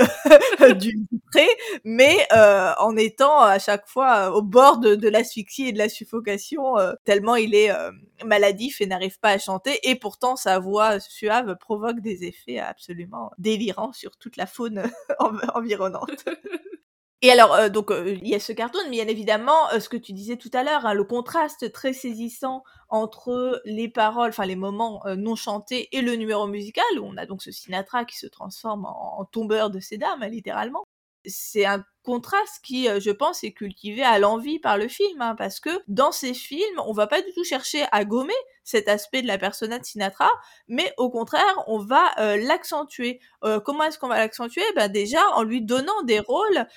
du, 0.76 1.06
du 1.12 1.20
pré, 1.32 1.48
mais 1.84 2.18
euh, 2.34 2.72
en 2.80 2.96
étant 2.96 3.42
à 3.42 3.60
chaque 3.60 3.88
fois 3.88 4.30
euh, 4.30 4.32
au 4.32 4.42
bord 4.42 4.80
de, 4.80 4.96
de 4.96 5.10
l'asphyxie 5.10 5.68
et 5.68 5.72
de 5.72 5.78
la 5.78 5.90
suffocation, 5.90 6.78
euh, 6.78 6.94
tellement 7.06 7.36
il 7.36 7.56
est 7.56 7.72
euh, 7.72 7.92
maladif 8.26 8.82
et 8.82 8.86
n'arrive 8.86 9.20
pas 9.20 9.30
à 9.30 9.38
chanter, 9.38 9.80
et 9.90 9.96
pourtant 9.96 10.36
sa 10.36 10.60
voix 10.60 11.00
suave 11.00 11.56
provoque 11.58 12.00
des 12.02 12.24
effets 12.24 12.60
absolument 12.60 13.01
absolument 13.02 13.32
délirant 13.38 13.94
sur 13.94 14.18
toute 14.18 14.38
la 14.38 14.46
faune 14.46 14.84
environnante. 15.54 16.26
Et 17.24 17.30
alors, 17.30 17.54
euh, 17.54 17.70
donc, 17.70 17.92
euh, 17.92 18.18
il 18.20 18.28
y 18.28 18.34
a 18.34 18.40
ce 18.40 18.52
cartoon, 18.52 18.80
mais 18.86 18.98
bien 18.98 19.08
évidemment, 19.08 19.70
euh, 19.74 19.80
ce 19.80 19.90
que 19.90 19.98
tu 19.98 20.12
disais 20.12 20.38
tout 20.38 20.50
à 20.54 20.64
l'heure, 20.64 20.88
hein, 20.88 20.96
le 20.96 21.04
contraste 21.04 21.72
très 21.72 21.94
saisissant 21.94 22.64
entre 22.90 23.62
les 23.64 23.88
paroles, 23.90 24.30
enfin 24.30 24.48
les 24.48 24.56
moments 24.56 25.04
non 25.18 25.36
chantés 25.36 25.88
et 25.96 26.02
le 26.02 26.16
numéro 26.16 26.48
musical, 26.48 26.84
où 27.00 27.06
on 27.06 27.18
a 27.18 27.28
donc 27.28 27.44
ce 27.44 27.52
Sinatra 27.52 28.06
qui 28.06 28.18
se 28.18 28.26
transforme 28.26 28.86
en, 28.86 29.24
tombeur 29.26 29.70
de 29.70 29.80
ces 29.80 29.98
dames, 29.98 30.24
littéralement 30.24 30.84
c'est 31.26 31.66
un 31.66 31.86
contraste 32.04 32.60
qui, 32.64 32.88
euh, 32.88 33.00
je 33.00 33.12
pense, 33.12 33.44
est 33.44 33.52
cultivé 33.52 34.04
à 34.04 34.20
l'envie 34.20 34.60
par 34.60 34.78
le 34.78 34.88
film, 34.88 35.22
hein, 35.22 35.36
parce 35.38 35.60
que 35.60 35.70
dans 35.88 36.12
ces 36.12 36.34
films, 36.34 36.80
on 36.86 36.94
va 36.94 37.08
pas 37.08 37.22
du 37.22 37.32
tout 37.34 37.44
chercher 37.44 37.86
à 37.92 38.06
gommer 38.06 38.34
cet 38.64 38.88
aspect 38.88 39.22
de 39.22 39.28
la 39.28 39.38
persona 39.38 39.80
de 39.80 39.86
Sinatra, 39.86 40.30
mais 40.68 40.94
au 40.98 41.10
contraire, 41.10 41.64
on 41.68 41.80
va 41.80 42.12
euh, 42.20 42.38
l'accentuer. 42.38 43.20
Euh, 43.44 43.60
comment 43.60 43.84
est-ce 43.84 44.00
qu'on 44.00 44.08
va 44.08 44.18
l'accentuer? 44.18 44.64
Ben 44.76 44.88
déjà 44.88 45.22
en 45.36 45.44
lui 45.44 45.62
donnant 45.62 46.02
des 46.04 46.20
rôles 46.20 46.68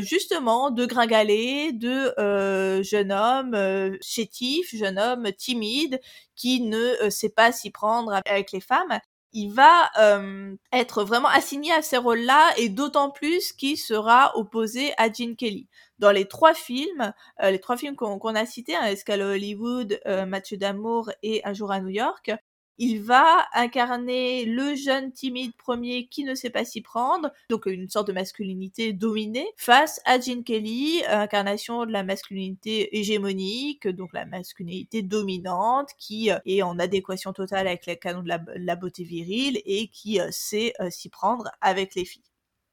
justement 0.00 0.70
de 0.70 0.84
gringalet, 0.86 1.72
de 1.72 2.82
jeune 2.82 3.12
homme 3.12 3.96
chétif, 4.00 4.74
jeune 4.74 4.98
homme 4.98 5.30
timide 5.32 6.00
qui 6.34 6.60
ne 6.60 7.10
sait 7.10 7.28
pas 7.28 7.52
s'y 7.52 7.70
prendre 7.70 8.20
avec 8.26 8.52
les 8.52 8.60
femmes 8.60 8.98
il 9.38 9.52
va 9.52 9.88
euh, 10.00 10.56
être 10.72 11.04
vraiment 11.04 11.28
assigné 11.28 11.72
à 11.72 11.80
ces 11.80 11.96
rôles-là 11.96 12.54
et 12.56 12.68
d'autant 12.68 13.10
plus 13.10 13.52
qu'il 13.52 13.76
sera 13.76 14.36
opposé 14.36 14.92
à 14.96 15.12
Gene 15.12 15.36
Kelly. 15.36 15.68
Dans 16.00 16.10
les 16.10 16.26
trois 16.26 16.54
films, 16.54 17.12
euh, 17.42 17.52
les 17.52 17.60
trois 17.60 17.76
films 17.76 17.94
qu'on 17.94 18.34
a 18.34 18.46
cités, 18.46 18.74
hein, 18.74 18.86
Escale 18.86 19.22
Hollywood, 19.22 20.00
euh, 20.06 20.26
Mathieu 20.26 20.56
d'amour 20.56 21.12
et 21.22 21.40
Un 21.44 21.52
jour 21.52 21.70
à 21.70 21.80
New 21.80 21.88
York, 21.88 22.32
il 22.78 23.02
va 23.02 23.46
incarner 23.54 24.44
le 24.44 24.74
jeune 24.74 25.12
timide 25.12 25.52
premier 25.56 26.06
qui 26.06 26.24
ne 26.24 26.34
sait 26.34 26.50
pas 26.50 26.64
s'y 26.64 26.80
prendre, 26.80 27.30
donc 27.50 27.66
une 27.66 27.88
sorte 27.88 28.08
de 28.08 28.12
masculinité 28.12 28.92
dominée, 28.92 29.46
face 29.56 30.00
à 30.04 30.20
Gene 30.20 30.44
Kelly, 30.44 31.02
incarnation 31.08 31.84
de 31.84 31.92
la 31.92 32.02
masculinité 32.02 32.98
hégémonique, 32.98 33.88
donc 33.88 34.12
la 34.12 34.26
masculinité 34.26 35.02
dominante, 35.02 35.90
qui 35.98 36.30
euh, 36.30 36.38
est 36.46 36.62
en 36.62 36.78
adéquation 36.78 37.32
totale 37.32 37.66
avec 37.66 37.86
les 37.86 37.96
canons 37.96 38.22
de 38.22 38.30
la 38.56 38.76
beauté 38.76 39.04
virile 39.04 39.60
et 39.64 39.88
qui 39.88 40.20
euh, 40.20 40.28
sait 40.30 40.72
euh, 40.80 40.90
s'y 40.90 41.08
prendre 41.08 41.50
avec 41.60 41.94
les 41.94 42.04
filles 42.04 42.22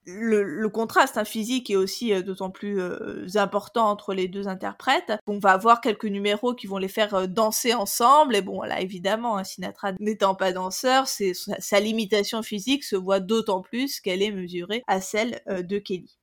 le, 0.05 0.67
contraste 0.69 1.17
hein, 1.17 1.25
physique 1.25 1.69
est 1.69 1.75
aussi 1.75 2.13
euh, 2.13 2.21
d'autant 2.21 2.51
plus 2.51 2.79
euh, 2.79 3.25
important 3.35 3.89
entre 3.89 4.13
les 4.13 4.27
deux 4.27 4.47
interprètes. 4.47 5.13
On 5.27 5.39
va 5.39 5.51
avoir 5.51 5.81
quelques 5.81 6.05
numéros 6.05 6.53
qui 6.53 6.67
vont 6.67 6.77
les 6.77 6.87
faire 6.87 7.13
euh, 7.15 7.27
danser 7.27 7.73
ensemble. 7.73 8.35
Et 8.35 8.41
bon, 8.41 8.61
là, 8.61 8.81
évidemment, 8.81 9.37
hein, 9.37 9.43
Sinatra 9.43 9.93
n'étant 9.99 10.35
pas 10.35 10.51
danseur, 10.51 11.07
c'est 11.07 11.33
sa, 11.33 11.79
limitation 11.79 12.41
physique 12.41 12.83
se 12.83 12.95
voit 12.95 13.19
d'autant 13.19 13.61
plus 13.61 13.99
qu'elle 13.99 14.21
est 14.21 14.31
mesurée 14.31 14.83
à 14.87 15.01
celle 15.01 15.41
de 15.47 15.77
Kelly. 15.77 16.17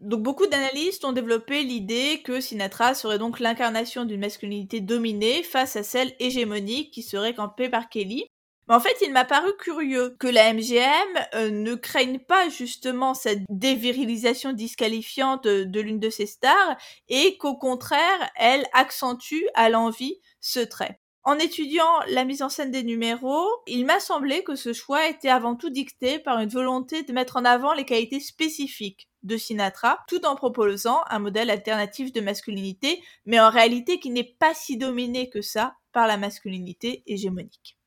Donc 0.00 0.22
beaucoup 0.22 0.46
d'analystes 0.46 1.04
ont 1.04 1.12
développé 1.12 1.64
l'idée 1.64 2.22
que 2.24 2.40
Sinatra 2.40 2.94
serait 2.94 3.18
donc 3.18 3.40
l'incarnation 3.40 4.04
d'une 4.04 4.20
masculinité 4.20 4.80
dominée 4.80 5.42
face 5.42 5.74
à 5.74 5.82
celle 5.82 6.14
hégémonique 6.20 6.92
qui 6.92 7.02
serait 7.02 7.34
campée 7.34 7.68
par 7.68 7.88
Kelly. 7.88 8.26
Mais 8.68 8.74
en 8.74 8.80
fait, 8.80 8.96
il 9.00 9.12
m'a 9.12 9.24
paru 9.24 9.50
curieux 9.58 10.14
que 10.18 10.26
la 10.26 10.52
MGM 10.52 11.26
euh, 11.34 11.50
ne 11.50 11.74
craigne 11.74 12.18
pas 12.18 12.50
justement 12.50 13.14
cette 13.14 13.42
dévirilisation 13.48 14.52
disqualifiante 14.52 15.44
de, 15.44 15.80
l'une 15.80 16.00
de 16.00 16.10
ses 16.10 16.26
stars 16.26 16.76
et 17.08 17.38
qu'au 17.38 17.56
contraire, 17.56 18.30
elle 18.36 18.66
accentue 18.74 19.46
à 19.54 19.70
l'envie 19.70 20.20
ce 20.40 20.60
trait. 20.60 21.00
En 21.24 21.38
étudiant 21.38 22.00
la 22.08 22.24
mise 22.24 22.42
en 22.42 22.48
scène 22.48 22.70
des 22.70 22.82
numéros, 22.82 23.46
il 23.66 23.84
m'a 23.86 24.00
semblé 24.00 24.44
que 24.44 24.54
ce 24.54 24.72
choix 24.72 25.08
était 25.08 25.28
avant 25.28 25.56
tout 25.56 25.70
dicté 25.70 26.18
par 26.18 26.38
une 26.38 26.48
volonté 26.48 27.02
de 27.02 27.12
mettre 27.12 27.36
en 27.36 27.44
avant 27.44 27.72
les 27.72 27.84
qualités 27.84 28.20
spécifiques 28.20 29.08
de 29.22 29.36
Sinatra, 29.36 29.98
tout 30.08 30.24
en 30.24 30.36
proposant 30.36 31.00
un 31.10 31.18
modèle 31.18 31.50
alternatif 31.50 32.12
de 32.12 32.20
masculinité, 32.20 33.02
mais 33.26 33.40
en 33.40 33.50
réalité 33.50 33.98
qui 33.98 34.10
n'est 34.10 34.36
pas 34.38 34.54
si 34.54 34.76
dominé 34.76 35.28
que 35.28 35.42
ça 35.42 35.74
par 35.92 36.06
la 36.06 36.16
masculinité 36.16 37.02
hégémonique. 37.06 37.77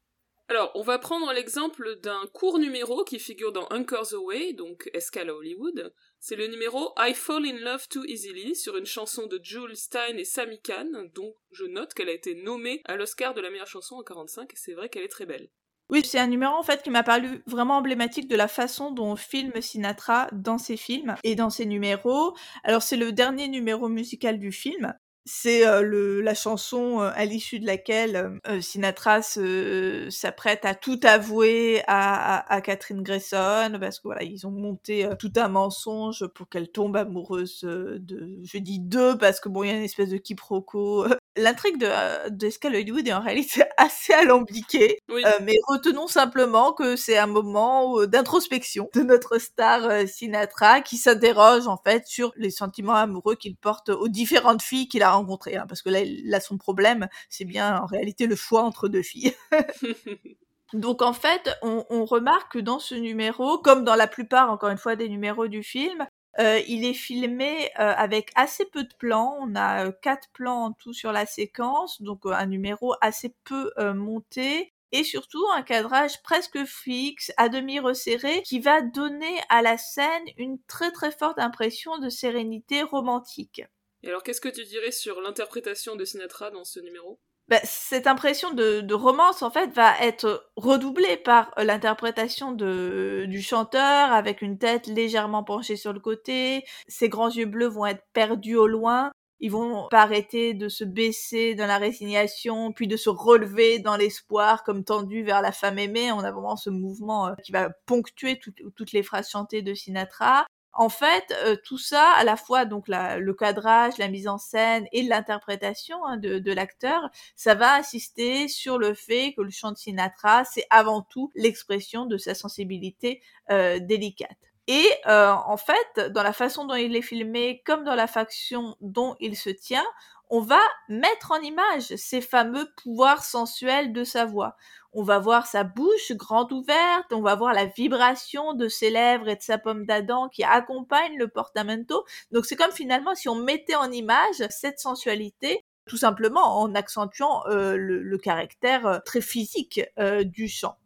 Alors, 0.51 0.73
on 0.75 0.81
va 0.81 0.99
prendre 0.99 1.31
l'exemple 1.31 1.97
d'un 2.03 2.25
court 2.33 2.59
numéro 2.59 3.05
qui 3.05 3.19
figure 3.19 3.53
dans 3.53 3.69
Anchors 3.71 4.13
Away, 4.13 4.51
donc 4.51 4.89
Escale 4.93 5.29
Hollywood. 5.29 5.93
C'est 6.19 6.35
le 6.35 6.47
numéro 6.47 6.93
I 6.99 7.13
Fall 7.13 7.45
in 7.45 7.59
Love 7.59 7.87
Too 7.87 8.03
Easily 8.03 8.53
sur 8.53 8.75
une 8.75 8.85
chanson 8.85 9.27
de 9.27 9.39
Jules 9.41 9.77
Stein 9.77 10.17
et 10.17 10.25
Sammy 10.25 10.59
Kahn, 10.59 11.09
dont 11.15 11.33
je 11.53 11.63
note 11.63 11.93
qu'elle 11.93 12.09
a 12.09 12.11
été 12.11 12.35
nommée 12.35 12.81
à 12.83 12.97
l'Oscar 12.97 13.33
de 13.33 13.39
la 13.39 13.49
meilleure 13.49 13.65
chanson 13.65 13.95
en 13.95 14.03
45 14.03 14.51
et 14.51 14.57
c'est 14.57 14.73
vrai 14.73 14.89
qu'elle 14.89 15.03
est 15.03 15.07
très 15.07 15.25
belle. 15.25 15.47
Oui, 15.89 16.03
c'est 16.03 16.19
un 16.19 16.27
numéro 16.27 16.53
en 16.53 16.63
fait 16.63 16.83
qui 16.83 16.89
m'a 16.89 17.03
paru 17.03 17.43
vraiment 17.47 17.77
emblématique 17.77 18.27
de 18.27 18.35
la 18.35 18.49
façon 18.49 18.91
dont 18.91 19.13
on 19.13 19.15
filme 19.15 19.61
Sinatra 19.61 20.27
dans 20.33 20.57
ses 20.57 20.75
films 20.75 21.15
et 21.23 21.35
dans 21.35 21.49
ses 21.49 21.65
numéros. 21.65 22.35
Alors 22.65 22.83
c'est 22.83 22.97
le 22.97 23.13
dernier 23.13 23.47
numéro 23.47 23.87
musical 23.87 24.37
du 24.37 24.51
film 24.51 24.93
c'est 25.25 25.63
le 25.81 26.21
la 26.21 26.33
chanson 26.33 26.99
à 26.99 27.25
l'issue 27.25 27.59
de 27.59 27.65
laquelle 27.65 28.39
Sinatra 28.59 29.21
s'apprête 29.21 30.65
à 30.65 30.75
tout 30.75 30.99
avouer 31.03 31.83
à, 31.87 32.61
Catherine 32.63 33.03
Grayson 33.03 33.77
parce 33.79 33.99
que 33.99 34.07
voilà 34.07 34.23
ils 34.23 34.45
ont 34.47 34.51
monté 34.51 35.07
tout 35.19 35.31
un 35.35 35.47
mensonge 35.47 36.25
pour 36.35 36.49
qu'elle 36.49 36.71
tombe 36.71 36.95
amoureuse 36.97 37.61
de 37.61 38.39
je 38.43 38.57
dis 38.57 38.79
deux 38.79 39.17
parce 39.17 39.39
que 39.39 39.49
bon 39.49 39.63
il 39.63 39.67
y 39.67 39.71
a 39.71 39.77
une 39.77 39.83
espèce 39.83 40.09
de 40.09 40.17
quiproquo 40.17 41.05
L'intrigue 41.37 41.77
de, 41.77 41.87
euh, 41.89 42.29
de 42.29 42.49
Hollywood 42.65 43.07
est 43.07 43.13
en 43.13 43.21
réalité 43.21 43.63
assez 43.77 44.11
alambiquée, 44.13 44.99
euh, 45.09 45.21
mais 45.41 45.55
retenons 45.67 46.07
simplement 46.07 46.73
que 46.73 46.97
c'est 46.97 47.17
un 47.17 47.27
moment 47.27 47.99
euh, 47.99 48.07
d'introspection 48.07 48.89
de 48.93 49.01
notre 49.01 49.37
star 49.37 50.07
Sinatra 50.07 50.81
qui 50.81 50.97
s'interroge 50.97 51.67
en 51.67 51.77
fait 51.77 52.05
sur 52.05 52.33
les 52.35 52.51
sentiments 52.51 52.95
amoureux 52.95 53.35
qu'il 53.35 53.55
porte 53.55 53.89
aux 53.89 54.09
différentes 54.09 54.61
filles 54.61 54.89
qu'il 54.89 55.03
a 55.03 55.11
rencontrées, 55.11 55.55
hein, 55.55 55.65
parce 55.69 55.81
que 55.81 55.89
là, 55.89 55.99
là 56.25 56.41
son 56.41 56.57
problème, 56.57 57.07
c'est 57.29 57.45
bien 57.45 57.77
en 57.77 57.85
réalité 57.85 58.27
le 58.27 58.35
choix 58.35 58.63
entre 58.63 58.89
deux 58.89 59.03
filles. 59.03 59.33
Donc 60.73 61.01
en 61.01 61.13
fait, 61.13 61.49
on, 61.61 61.85
on, 61.89 62.05
remarque 62.05 62.53
que 62.53 62.59
dans 62.59 62.79
ce 62.79 62.95
numéro, 62.95 63.57
comme 63.57 63.83
dans 63.83 63.95
la 63.95 64.07
plupart, 64.07 64.49
encore 64.51 64.69
une 64.69 64.77
fois, 64.77 64.95
des 64.95 65.09
numéros 65.09 65.47
du 65.47 65.63
film, 65.63 66.07
euh, 66.39 66.61
il 66.67 66.85
est 66.85 66.93
filmé 66.93 67.69
euh, 67.79 67.93
avec 67.95 68.31
assez 68.35 68.65
peu 68.65 68.83
de 68.83 68.93
plans. 68.97 69.37
On 69.41 69.55
a 69.55 69.87
euh, 69.87 69.91
quatre 70.01 70.29
plans 70.33 70.65
en 70.65 70.71
tout 70.71 70.93
sur 70.93 71.11
la 71.11 71.25
séquence, 71.25 72.01
donc 72.01 72.21
un 72.25 72.45
numéro 72.45 72.95
assez 73.01 73.35
peu 73.43 73.71
monté 73.93 74.73
et 74.93 75.03
surtout 75.03 75.43
un 75.53 75.61
cadrage 75.61 76.21
presque 76.21 76.65
fixe, 76.65 77.31
à 77.37 77.47
demi 77.47 77.79
resserré, 77.79 78.41
qui 78.43 78.59
va 78.59 78.81
donner 78.81 79.39
à 79.47 79.61
la 79.61 79.77
scène 79.77 80.25
une 80.37 80.61
très 80.67 80.91
très 80.91 81.11
forte 81.11 81.39
impression 81.39 81.97
de 81.97 82.09
sérénité 82.09 82.83
romantique. 82.83 83.61
Et 84.03 84.09
alors 84.09 84.23
qu'est-ce 84.23 84.41
que 84.41 84.49
tu 84.49 84.65
dirais 84.65 84.91
sur 84.91 85.21
l'interprétation 85.21 85.95
de 85.95 86.03
Sinatra 86.03 86.51
dans 86.51 86.65
ce 86.65 86.79
numéro? 86.81 87.19
Bah, 87.51 87.59
cette 87.65 88.07
impression 88.07 88.53
de, 88.53 88.93
romance 88.93 89.41
en 89.41 89.51
fait 89.51 89.73
va 89.75 89.99
être 89.99 90.49
redoublée 90.55 91.17
par 91.17 91.51
euh, 91.59 91.65
l'interprétation 91.65 92.53
de 92.53 93.25
du 93.27 93.41
chanteur 93.41 94.13
avec 94.13 94.41
une 94.41 94.57
tête 94.57 94.87
légèrement 94.87 95.43
penchée 95.43 95.75
sur 95.75 95.91
le 95.91 95.99
côté. 95.99 96.63
Ses 96.87 97.09
grands 97.09 97.29
yeux 97.29 97.45
bleus 97.45 97.67
vont 97.67 97.85
être 97.85 98.05
perdus 98.13 98.55
au 98.55 98.67
loin. 98.67 99.11
Ils 99.41 99.51
vont 99.51 99.89
pas 99.89 100.03
arrêter 100.03 100.53
de 100.53 100.69
se 100.69 100.85
baisser 100.85 101.53
dans 101.53 101.65
la 101.65 101.77
résignation, 101.77 102.71
puis 102.71 102.87
de 102.87 102.95
se 102.95 103.09
relever 103.09 103.79
dans 103.79 103.97
l'espoir, 103.97 104.63
comme 104.63 104.85
tendu 104.85 105.21
vers 105.21 105.41
la 105.41 105.51
femme 105.51 105.77
aimée. 105.77 106.09
On 106.13 106.19
a 106.19 106.31
vraiment 106.31 106.55
ce 106.55 106.69
mouvement 106.69 107.27
euh, 107.27 107.33
qui 107.43 107.51
va 107.51 107.69
ponctuer 107.85 108.39
toutes 108.39 108.91
les 108.93 109.03
phrases 109.03 109.29
chantées 109.29 109.61
de 109.61 109.73
Sinatra. 109.73 110.45
En 110.73 110.89
fait, 110.89 111.33
euh, 111.43 111.57
tout 111.65 111.77
ça, 111.77 112.11
à 112.11 112.23
la 112.23 112.37
fois 112.37 112.65
donc 112.65 112.85
le 112.87 113.31
cadrage, 113.33 113.97
la 113.97 114.07
mise 114.07 114.27
en 114.27 114.37
scène 114.37 114.85
et 114.93 115.03
l'interprétation 115.03 116.05
hein, 116.05 116.17
de, 116.17 116.53
l'acteur, 116.53 117.09
ça 117.35 117.55
va 117.55 117.75
insister 117.75 118.47
sur 118.47 118.77
le 118.77 118.93
fait 118.93 119.33
que 119.35 119.41
le 119.41 119.49
chant 119.49 119.71
de 119.71 119.77
Sinatra, 119.77 120.45
c'est 120.45 120.65
avant 120.69 121.01
tout 121.01 121.29
l'expression 121.35 122.05
de 122.05 122.17
sa 122.17 122.35
sensibilité 122.35 123.21
euh, 123.49 123.79
délicate. 123.79 124.37
Et 124.67 124.87
euh, 125.07 125.33
en 125.33 125.57
fait, 125.57 126.11
dans 126.11 126.23
la 126.23 126.33
façon 126.33 126.65
dont 126.65 126.75
il 126.75 126.95
est 126.95 127.01
filmé, 127.01 127.61
comme 127.65 127.83
dans 127.83 127.95
la 127.95 128.07
faction 128.07 128.77
dont 128.79 129.17
il 129.19 129.35
se 129.35 129.49
tient, 129.49 129.83
on 130.29 130.39
va 130.39 130.61
mettre 130.87 131.31
en 131.31 131.41
image 131.41 131.93
ces 131.97 132.21
fameux 132.21 132.71
pouvoirs 132.81 133.25
sensuels 133.25 133.91
de 133.91 134.05
sa 134.05 134.23
voix. 134.23 134.55
On 134.93 135.03
va 135.03 135.19
voir 135.19 135.47
sa 135.47 135.63
bouche 135.63 136.11
grande 136.11 136.51
ouverte, 136.51 137.11
on 137.11 137.21
va 137.21 137.35
voir 137.35 137.53
la 137.53 137.65
vibration 137.65 138.53
de 138.53 138.67
ses 138.67 138.89
lèvres 138.89 139.29
et 139.29 139.35
de 139.35 139.41
sa 139.41 139.57
pomme 139.57 139.85
d'Adam 139.85 140.27
qui 140.27 140.43
accompagne 140.43 141.17
le 141.17 141.27
portamento. 141.27 142.03
Donc 142.31 142.45
c'est 142.45 142.55
comme 142.57 142.71
finalement 142.71 143.15
si 143.15 143.29
on 143.29 143.35
mettait 143.35 143.75
en 143.75 143.91
image 143.91 144.45
cette 144.49 144.79
sensualité 144.79 145.63
tout 145.87 145.97
simplement 145.97 146.61
en 146.61 146.75
accentuant 146.75 147.43
euh, 147.47 147.75
le, 147.75 148.17
caractère 148.17 148.85
euh, 148.85 148.99
très 148.99 149.21
physique 149.21 149.81
euh, 149.99 150.23
du 150.23 150.47
chant 150.47 150.77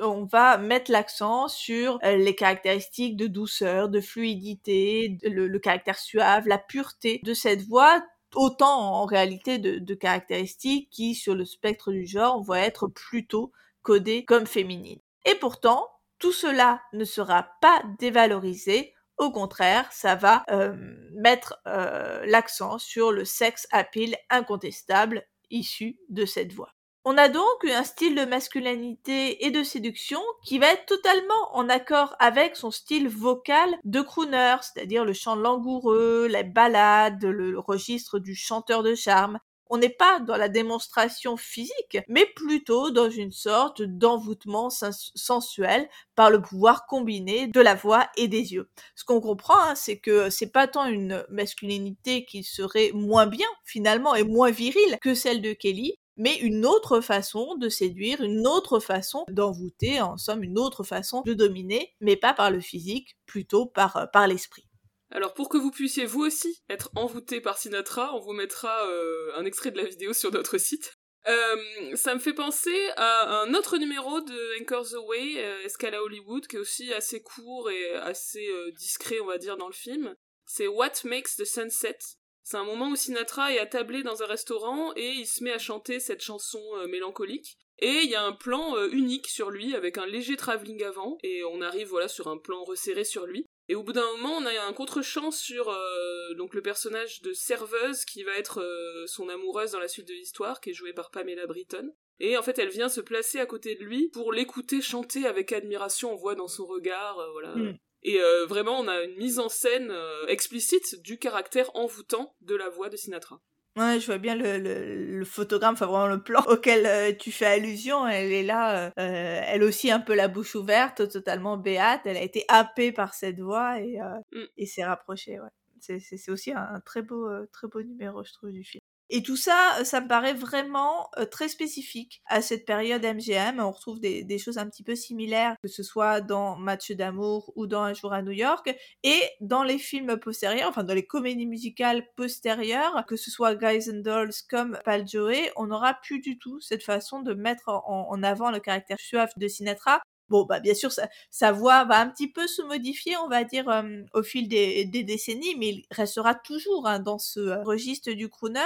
on 0.00 0.24
va 0.24 0.58
mettre 0.58 0.90
l'accent 0.90 1.46
sur 1.46 2.00
les 2.02 2.34
caractéristiques 2.34 3.16
de 3.16 3.28
douceur, 3.28 3.88
de 3.88 4.00
fluidité, 4.00 5.18
le, 5.22 5.56
caractère 5.60 5.98
suave, 5.98 6.48
la 6.48 6.58
pureté 6.58 7.20
de 7.22 7.32
cette 7.32 7.62
voix, 7.62 8.02
autant 8.36 8.94
en 8.94 9.04
réalité 9.04 9.58
de, 9.58 9.94
caractéristiques 9.94 10.90
qui, 10.90 11.14
sur 11.14 11.34
le 11.34 11.44
spectre 11.44 11.92
du 11.92 12.06
genre, 12.06 12.42
vont 12.42 12.54
être 12.54 12.88
plutôt 12.88 13.52
codées 13.82 14.24
comme 14.24 14.46
féminines. 14.46 15.00
Et 15.24 15.34
pourtant, 15.34 15.88
tout 16.18 16.32
cela 16.32 16.82
ne 16.92 17.04
sera 17.04 17.48
pas 17.60 17.82
dévalorisé. 17.98 18.94
Au 19.18 19.30
contraire, 19.30 19.90
ça 19.92 20.14
va 20.14 20.42
euh, 20.50 20.74
mettre 21.12 21.60
euh, 21.66 22.24
l'accent 22.26 22.78
sur 22.78 23.12
le 23.12 23.24
sex 23.24 23.66
appeal 23.70 24.16
incontestable 24.30 25.26
issu 25.50 25.98
de 26.08 26.24
cette 26.24 26.52
voix. 26.52 26.74
On 27.06 27.18
a 27.18 27.28
donc 27.28 27.64
un 27.70 27.84
style 27.84 28.14
de 28.14 28.24
masculinité 28.24 29.44
et 29.44 29.50
de 29.50 29.62
séduction 29.62 30.20
qui 30.42 30.58
va 30.58 30.72
être 30.72 30.86
totalement 30.86 31.52
en 31.52 31.68
accord 31.68 32.16
avec 32.18 32.56
son 32.56 32.70
style 32.70 33.10
vocal 33.10 33.76
de 33.84 34.00
crooner, 34.00 34.56
c'est-à-dire 34.62 35.04
le 35.04 35.12
chant 35.12 35.36
langoureux, 35.36 36.28
les 36.28 36.44
ballades, 36.44 37.22
le 37.22 37.58
registre 37.58 38.18
du 38.18 38.34
chanteur 38.34 38.82
de 38.82 38.94
charme. 38.94 39.38
On 39.68 39.76
n'est 39.76 39.90
pas 39.90 40.18
dans 40.20 40.38
la 40.38 40.48
démonstration 40.48 41.36
physique, 41.36 41.98
mais 42.08 42.24
plutôt 42.36 42.90
dans 42.90 43.10
une 43.10 43.32
sorte 43.32 43.82
d'envoûtement 43.82 44.70
sensuel 44.70 45.88
par 46.14 46.30
le 46.30 46.40
pouvoir 46.40 46.86
combiné 46.86 47.48
de 47.48 47.60
la 47.60 47.74
voix 47.74 48.08
et 48.16 48.28
des 48.28 48.54
yeux. 48.54 48.70
Ce 48.94 49.04
qu'on 49.04 49.20
comprend, 49.20 49.58
hein, 49.58 49.74
c'est 49.74 49.98
que 49.98 50.30
c'est 50.30 50.52
pas 50.52 50.68
tant 50.68 50.86
une 50.86 51.22
masculinité 51.28 52.24
qui 52.24 52.44
serait 52.44 52.92
moins 52.94 53.26
bien 53.26 53.48
finalement 53.64 54.14
et 54.14 54.22
moins 54.22 54.50
virile 54.50 54.98
que 55.02 55.14
celle 55.14 55.42
de 55.42 55.52
Kelly, 55.52 55.98
mais 56.16 56.36
une 56.38 56.64
autre 56.64 57.00
façon 57.00 57.56
de 57.56 57.68
séduire, 57.68 58.22
une 58.22 58.46
autre 58.46 58.78
façon 58.78 59.24
d'envoûter, 59.28 60.00
en 60.00 60.16
somme 60.16 60.42
une 60.42 60.58
autre 60.58 60.84
façon 60.84 61.22
de 61.22 61.34
dominer, 61.34 61.94
mais 62.00 62.16
pas 62.16 62.34
par 62.34 62.50
le 62.50 62.60
physique, 62.60 63.16
plutôt 63.26 63.66
par, 63.66 63.96
euh, 63.96 64.06
par 64.06 64.26
l'esprit. 64.26 64.66
Alors 65.10 65.34
pour 65.34 65.48
que 65.48 65.58
vous 65.58 65.70
puissiez 65.70 66.06
vous 66.06 66.24
aussi 66.24 66.62
être 66.68 66.90
envoûté 66.96 67.40
par 67.40 67.58
Sinatra, 67.58 68.14
on 68.14 68.20
vous 68.20 68.32
mettra 68.32 68.86
euh, 68.88 69.32
un 69.36 69.44
extrait 69.44 69.70
de 69.70 69.78
la 69.78 69.84
vidéo 69.84 70.12
sur 70.12 70.32
notre 70.32 70.58
site. 70.58 70.98
Euh, 71.26 71.96
ça 71.96 72.14
me 72.14 72.20
fait 72.20 72.34
penser 72.34 72.76
à 72.96 73.42
un 73.42 73.54
autre 73.54 73.78
numéro 73.78 74.20
de 74.20 74.60
Anchor 74.60 74.84
the 74.84 75.08
Way, 75.08 75.36
Escala 75.64 76.02
Hollywood, 76.02 76.46
qui 76.46 76.56
est 76.56 76.58
aussi 76.58 76.92
assez 76.92 77.22
court 77.22 77.70
et 77.70 77.94
assez 77.94 78.46
discret, 78.76 79.20
on 79.20 79.26
va 79.26 79.38
dire, 79.38 79.56
dans 79.56 79.68
le 79.68 79.72
film. 79.72 80.14
C'est 80.44 80.66
What 80.66 80.92
Makes 81.04 81.36
the 81.38 81.46
Sunset, 81.46 81.96
c'est 82.44 82.58
un 82.58 82.64
moment 82.64 82.90
où 82.90 82.96
Sinatra 82.96 83.54
est 83.54 83.58
attablé 83.58 84.02
dans 84.02 84.22
un 84.22 84.26
restaurant 84.26 84.92
et 84.96 85.08
il 85.08 85.26
se 85.26 85.42
met 85.42 85.52
à 85.52 85.58
chanter 85.58 85.98
cette 85.98 86.20
chanson 86.20 86.62
euh, 86.76 86.86
mélancolique. 86.86 87.56
Et 87.78 88.02
il 88.04 88.10
y 88.10 88.14
a 88.14 88.22
un 88.22 88.32
plan 88.32 88.76
euh, 88.76 88.88
unique 88.92 89.28
sur 89.28 89.50
lui 89.50 89.74
avec 89.74 89.96
un 89.96 90.06
léger 90.06 90.36
travelling 90.36 90.84
avant 90.84 91.16
et 91.22 91.42
on 91.42 91.62
arrive 91.62 91.88
voilà 91.88 92.06
sur 92.06 92.28
un 92.28 92.36
plan 92.36 92.62
resserré 92.62 93.04
sur 93.04 93.24
lui. 93.24 93.46
Et 93.68 93.74
au 93.74 93.82
bout 93.82 93.94
d'un 93.94 94.06
moment, 94.12 94.36
on 94.36 94.44
a 94.44 94.62
un 94.62 94.72
contre-champ 94.74 95.30
sur 95.30 95.70
euh, 95.70 96.34
donc 96.36 96.52
le 96.52 96.60
personnage 96.60 97.22
de 97.22 97.32
serveuse 97.32 98.04
qui 98.04 98.24
va 98.24 98.36
être 98.36 98.62
son 99.06 99.30
amoureuse 99.30 99.70
dans 99.72 99.80
la 99.80 99.88
suite 99.88 100.06
de 100.06 100.12
l'histoire, 100.12 100.60
qui 100.60 100.70
est 100.70 100.74
jouée 100.74 100.92
par 100.92 101.10
Pamela 101.10 101.46
Britton. 101.46 101.94
Et 102.20 102.36
en 102.36 102.42
fait, 102.42 102.58
elle 102.58 102.68
vient 102.68 102.90
se 102.90 103.00
placer 103.00 103.40
à 103.40 103.46
côté 103.46 103.74
de 103.74 103.82
lui 103.82 104.10
pour 104.10 104.34
l'écouter 104.34 104.82
chanter 104.82 105.26
avec 105.26 105.50
admiration. 105.50 106.12
On 106.12 106.16
voit 106.16 106.34
dans 106.34 106.46
son 106.46 106.66
regard, 106.66 107.26
voilà, 107.32 107.56
mm. 107.56 107.78
Et 108.04 108.20
euh, 108.20 108.44
vraiment, 108.46 108.78
on 108.78 108.86
a 108.86 109.02
une 109.02 109.16
mise 109.16 109.38
en 109.38 109.48
scène 109.48 109.90
euh, 109.90 110.26
explicite 110.26 111.02
du 111.02 111.18
caractère 111.18 111.74
envoûtant 111.74 112.36
de 112.42 112.54
la 112.54 112.68
voix 112.68 112.90
de 112.90 112.96
Sinatra. 112.96 113.40
Ouais, 113.76 113.98
je 113.98 114.06
vois 114.06 114.18
bien 114.18 114.36
le, 114.36 114.58
le, 114.58 115.24
photogramme, 115.24 115.72
enfin 115.72 115.86
vraiment 115.86 116.06
le 116.06 116.22
plan 116.22 116.42
auquel 116.48 116.86
euh, 116.86 117.12
tu 117.12 117.32
fais 117.32 117.46
allusion. 117.46 118.06
Elle 118.06 118.30
est 118.30 118.44
là, 118.44 118.92
elle 118.96 119.64
aussi 119.64 119.90
un 119.90 120.00
peu 120.00 120.14
la 120.14 120.28
bouche 120.28 120.54
ouverte, 120.54 121.08
totalement 121.08 121.56
béate. 121.56 122.02
Elle 122.04 122.18
a 122.18 122.22
été 122.22 122.44
happée 122.48 122.92
par 122.92 123.14
cette 123.14 123.40
voix 123.40 123.80
et, 123.80 123.98
mm. 124.32 124.44
et 124.58 124.66
s'est 124.66 124.84
rapprochée. 124.84 125.40
Ouais. 125.40 125.98
C'est 126.00 126.30
aussi 126.30 126.52
un 126.52 126.80
très 126.84 127.02
beau, 127.02 127.28
très 127.52 127.66
beau 127.66 127.82
numéro, 127.82 128.22
je 128.22 128.32
trouve, 128.32 128.52
du 128.52 128.64
film. 128.64 128.80
Et 129.10 129.22
tout 129.22 129.36
ça, 129.36 129.78
euh, 129.78 129.84
ça 129.84 130.00
me 130.00 130.08
paraît 130.08 130.32
vraiment 130.32 131.10
euh, 131.18 131.26
très 131.26 131.48
spécifique 131.48 132.22
à 132.26 132.40
cette 132.40 132.64
période 132.64 133.04
MGM. 133.04 133.60
On 133.60 133.70
retrouve 133.70 134.00
des, 134.00 134.38
choses 134.38 134.58
un 134.58 134.68
petit 134.68 134.82
peu 134.82 134.94
similaires, 134.94 135.56
que 135.62 135.68
ce 135.68 135.82
soit 135.82 136.20
dans 136.20 136.56
Match 136.56 136.90
d'amour 136.92 137.52
ou 137.56 137.66
dans 137.66 137.82
Un 137.82 137.94
jour 137.94 138.12
à 138.12 138.22
New 138.22 138.32
York, 138.32 138.74
et 139.02 139.20
dans 139.40 139.62
les 139.62 139.78
films 139.78 140.16
postérieurs, 140.18 140.68
enfin 140.68 140.84
dans 140.84 140.94
les 140.94 141.06
comédies 141.06 141.46
musicales 141.46 142.06
postérieures, 142.16 143.04
que 143.06 143.16
ce 143.16 143.30
soit 143.30 143.54
Guys 143.54 143.90
and 143.90 144.00
Dolls 144.00 144.32
comme 144.48 144.78
Pal 144.84 145.06
Joey, 145.06 145.52
on 145.56 145.66
n'aura 145.66 145.94
plus 145.94 146.20
du 146.20 146.38
tout 146.38 146.60
cette 146.60 146.82
façon 146.82 147.20
de 147.20 147.34
mettre 147.34 147.68
en, 147.68 148.08
en 148.10 148.22
avant 148.22 148.50
le 148.50 148.60
caractère 148.60 148.98
suave 148.98 149.30
de 149.36 149.48
Sinatra, 149.48 150.00
Bon, 150.30 150.44
bah 150.44 150.60
bien 150.60 150.74
sûr, 150.74 150.90
sa, 151.30 151.52
voix 151.52 151.84
va 151.84 152.00
un 152.00 152.08
petit 152.08 152.30
peu 152.30 152.46
se 152.46 152.62
modifier, 152.62 153.16
on 153.18 153.28
va 153.28 153.44
dire, 153.44 153.66
au 154.14 154.22
fil 154.22 154.48
des, 154.48 154.84
décennies, 154.86 155.54
mais 155.56 155.68
il 155.68 155.86
restera 155.90 156.34
toujours 156.34 156.86
hein, 156.86 156.98
dans 156.98 157.18
ce 157.18 157.40
euh, 157.40 157.62
registre 157.62 158.10
du 158.12 158.28
crooner. 158.28 158.60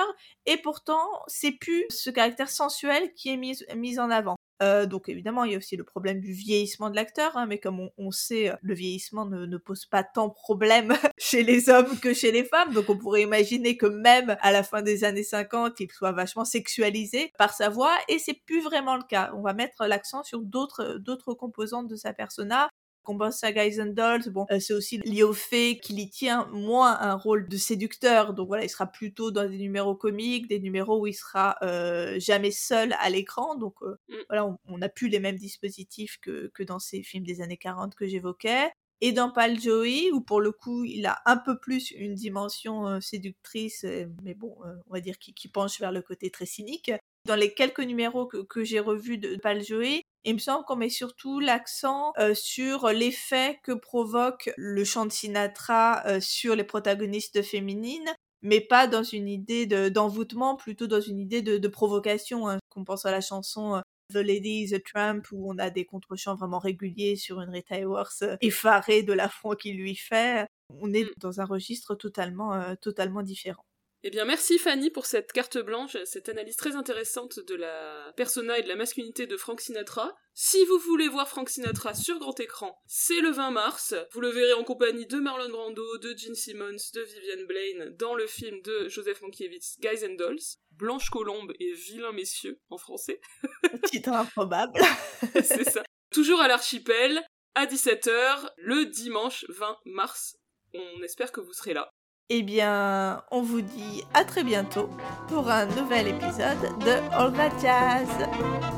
Et 0.47 0.57
pourtant, 0.57 1.03
c'est 1.27 1.53
plus 1.53 1.85
ce 1.91 2.11
caractère 2.11 2.51
sensuel 2.51 3.13
qui 3.15 3.31
est 3.31 3.37
mis 3.37 3.99
en 3.99 4.11
avant. 4.11 4.37
Euh, 4.63 4.87
donc 4.87 5.09
évidemment, 5.09 5.45
il 5.45 5.53
y 5.53 5.55
a 5.55 5.59
aussi 5.59 5.77
le 5.77 5.85
problème 5.85 6.21
du 6.21 6.33
vieillissement 6.33 6.91
de 6.91 6.97
l'acteur, 6.97 7.37
hein, 7.37 7.47
mais 7.47 7.59
comme 7.59 7.91
on, 7.97 8.11
sait, 8.11 8.53
le 8.63 8.75
vieillissement 8.75 9.25
ne, 9.27 9.57
pose 9.57 9.87
pas 9.87 10.03
tant 10.03 10.29
de 10.29 10.33
problèmes 10.33 10.95
chez 11.19 11.43
les 11.43 11.69
hommes 11.69 11.99
que 12.01 12.13
chez 12.13 12.33
les 12.33 12.45
femmes, 12.45 12.73
donc 12.73 12.89
on 12.89 12.97
pourrait 12.97 13.23
imaginer 13.23 13.77
que 13.77 13.87
même 13.87 14.37
à 14.41 14.51
la 14.51 14.63
fin 14.63 14.83
des 14.83 15.05
années 15.05 15.23
50, 15.23 15.79
il 15.81 15.91
soit 15.93 16.13
vachement 16.13 16.45
sexualisé 16.45 17.33
par 17.39 17.53
sa 17.53 17.69
voix, 17.69 17.97
et 18.09 18.19
c'est 18.19 18.35
plus 18.47 18.61
vraiment 18.63 18.97
le 18.97 19.05
cas. 19.05 19.31
On 19.35 19.43
va 19.43 19.53
mettre 19.53 19.87
l'accent 19.87 20.23
sur 20.23 20.41
d'autres 20.41 20.99
d'autres 20.99 21.35
composantes 21.35 21.89
de 21.89 21.97
sa 21.97 22.13
persona, 22.13 22.69
Guys 23.17 23.81
and 23.81 23.93
Dolls, 23.95 24.31
bon, 24.31 24.47
euh, 24.51 24.61
c'est 24.61 24.75
aussi 24.75 24.99
lié 24.99 25.23
au 25.23 25.33
fait 25.33 25.79
qu'il 25.83 25.99
y 25.99 26.11
tient 26.11 26.47
moins 26.53 26.99
un 27.01 27.15
rôle 27.15 27.49
de 27.49 27.57
séducteur. 27.57 28.35
Donc 28.35 28.49
voilà, 28.49 28.65
il 28.65 28.69
sera 28.69 28.87
plutôt 28.87 29.31
dans 29.31 29.49
des 29.49 29.59
numéros 29.59 29.95
comiques, 29.95 30.49
des 30.49 30.61
numéros 30.61 31.01
où 31.01 31.07
il 31.07 31.15
sera 31.15 31.57
euh, 31.63 32.19
jamais 32.19 32.51
seul 32.51 32.95
à 33.01 33.11
l'écran. 33.11 33.57
Donc 33.57 33.75
euh, 33.83 33.99
mm. 34.09 34.17
voilà, 34.29 34.59
on 34.67 34.79
n'a 34.79 34.89
plus 34.89 35.09
les 35.09 35.21
mêmes 35.21 35.37
dispositifs 35.37 36.19
que, 36.21 36.51
que 36.55 36.63
dans 36.63 36.79
ces 36.79 37.03
films 37.03 37.25
des 37.25 37.41
années 37.41 37.57
40 37.57 37.95
que 37.95 38.07
j'évoquais 38.07 38.71
et 39.01 39.13
dans 39.13 39.31
Pal 39.31 39.61
Joey, 39.61 40.11
où 40.13 40.21
pour 40.21 40.41
le 40.41 40.51
coup, 40.51 40.85
il 40.85 41.07
a 41.07 41.23
un 41.25 41.37
peu 41.37 41.57
plus 41.61 41.93
une 41.93 42.15
dimension 42.15 43.01
séductrice, 43.01 43.87
mais 44.25 44.35
bon, 44.35 44.57
on 44.89 44.93
va 44.93 45.01
dire 45.01 45.21
qui, 45.21 45.33
qui, 45.35 45.47
penche 45.47 45.79
vers 45.79 45.93
le 45.93 46.03
côté 46.03 46.31
très 46.31 46.47
cynique. 46.47 46.91
Dans 47.25 47.37
les 47.37 47.55
quelques 47.55 47.79
numéros 47.79 48.27
que, 48.27 48.39
que 48.39 48.65
j'ai 48.65 48.81
revus 48.81 49.19
de 49.19 49.37
Pal 49.37 49.63
Joey, 49.63 50.03
il 50.25 50.35
me 50.35 50.39
semble 50.39 50.65
qu'on 50.65 50.77
met 50.77 50.91
surtout 50.91 51.41
l'accent 51.41 52.13
euh, 52.19 52.35
sur 52.35 52.89
l'effet 52.89 53.59
que 53.63 53.73
provoque 53.73 54.51
le 54.57 54.85
chant 54.85 55.07
de 55.07 55.13
Sinatra 55.13 56.03
euh, 56.07 56.21
sur 56.21 56.55
les 56.57 56.65
protagonistes 56.65 57.43
féminines, 57.43 58.13
mais 58.43 58.61
pas 58.61 58.87
dans 58.87 59.03
une 59.03 59.29
idée 59.29 59.67
d'envoûtement, 59.91 60.57
plutôt 60.57 60.87
dans 60.87 61.01
une 61.01 61.19
idée 61.19 61.43
de, 61.43 61.69
provocation. 61.69 62.49
Hein. 62.49 62.59
Qu'on 62.69 62.85
pense 62.85 63.07
à 63.07 63.11
la 63.11 63.21
chanson 63.21 63.77
euh, 63.77 63.81
The 64.13 64.17
Lady 64.17 64.65
is 64.65 64.75
a 64.75 64.81
Tramp 64.81 65.23
où 65.33 65.51
on 65.51 65.59
a 65.59 65.71
des 65.71 65.85
contre-chants 65.85 66.37
vraiment 66.37 66.59
réguliers 66.59 67.17
sur 67.17 67.41
une 67.41 67.51
Rita 67.51 67.77
Hayworth 67.77 68.25
effarée 68.41 69.03
de 69.03 69.13
l'affront 69.13 69.55
qu'il 69.55 69.77
lui 69.77 69.97
fait. 69.97 70.47
On 70.81 70.93
est 70.93 71.05
mmh. 71.05 71.15
dans 71.19 71.41
un 71.41 71.45
registre 71.45 71.95
totalement, 71.95 72.75
totalement 72.81 73.23
différent. 73.23 73.65
Eh 74.05 74.11
bien, 74.11 74.25
merci 74.25 74.59
Fanny 74.59 74.91
pour 74.91 75.07
cette 75.07 75.33
carte 75.33 75.59
blanche, 75.59 75.97
cette 76.05 76.29
analyse 76.29 76.57
très 76.57 76.77
intéressante 76.77 77.41
de 77.41 77.57
la 77.57 78.13
persona 78.17 78.57
et 78.57 78.63
de 78.63 78.69
la 78.69 78.77
masculinité 78.77 79.27
de 79.27 79.37
Frank 79.37 79.61
Sinatra. 79.61 80.15
Si 80.35 80.65
vous 80.67 80.79
voulez 80.79 81.09
voir 81.09 81.29
Frank 81.29 81.49
Sinatra 81.49 81.95
sur 81.95 82.17
grand 82.21 82.39
écran, 82.39 82.81
c'est 82.87 83.21
le 83.21 83.31
20 83.31 83.51
mars. 83.51 83.95
Vous 84.13 84.21
le 84.21 84.29
verrez 84.29 84.53
en 84.53 84.63
compagnie 84.63 85.07
de 85.07 85.17
Marlon 85.19 85.49
Brando, 85.49 85.99
de 85.99 86.17
Gene 86.17 86.37
Simmons, 86.37 86.77
de 86.95 87.01
Vivian 87.01 87.45
Blaine 87.49 87.97
dans 87.99 88.15
le 88.15 88.29
film 88.29 88.63
de 88.63 88.89
Joseph 88.89 89.21
Mankiewicz, 89.21 89.81
Guys 89.81 90.07
and 90.07 90.15
Dolls. 90.15 90.59
Blanche 90.71 91.11
Colombe 91.11 91.53
et 91.59 91.73
Vilain 91.73 92.13
Messieurs 92.13 92.61
en 92.71 92.79
français. 92.79 93.21
Titre 93.87 94.11
improbable. 94.11 94.81
c'est 95.43 95.69
ça. 95.69 95.83
Toujours 96.13 96.41
à 96.41 96.47
l'archipel, 96.47 97.21
à 97.57 97.67
17h, 97.67 98.49
le 98.59 98.87
dimanche 98.87 99.45
20 99.49 99.77
mars. 99.87 100.39
On 100.73 101.03
espère 101.03 101.33
que 101.33 101.41
vous 101.41 101.53
serez 101.53 101.75
là. 101.75 101.91
Eh 102.31 102.43
bien, 102.43 103.23
on 103.31 103.41
vous 103.41 103.63
dit 103.63 104.05
à 104.13 104.23
très 104.23 104.45
bientôt 104.45 104.91
pour 105.29 105.49
un 105.49 105.65
nouvel 105.65 106.09
épisode 106.09 106.61
de 106.81 107.01
All 107.11 107.33
That 107.33 107.59
Jazz. 107.59 108.29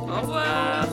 Au 0.02 0.20
revoir 0.20 0.86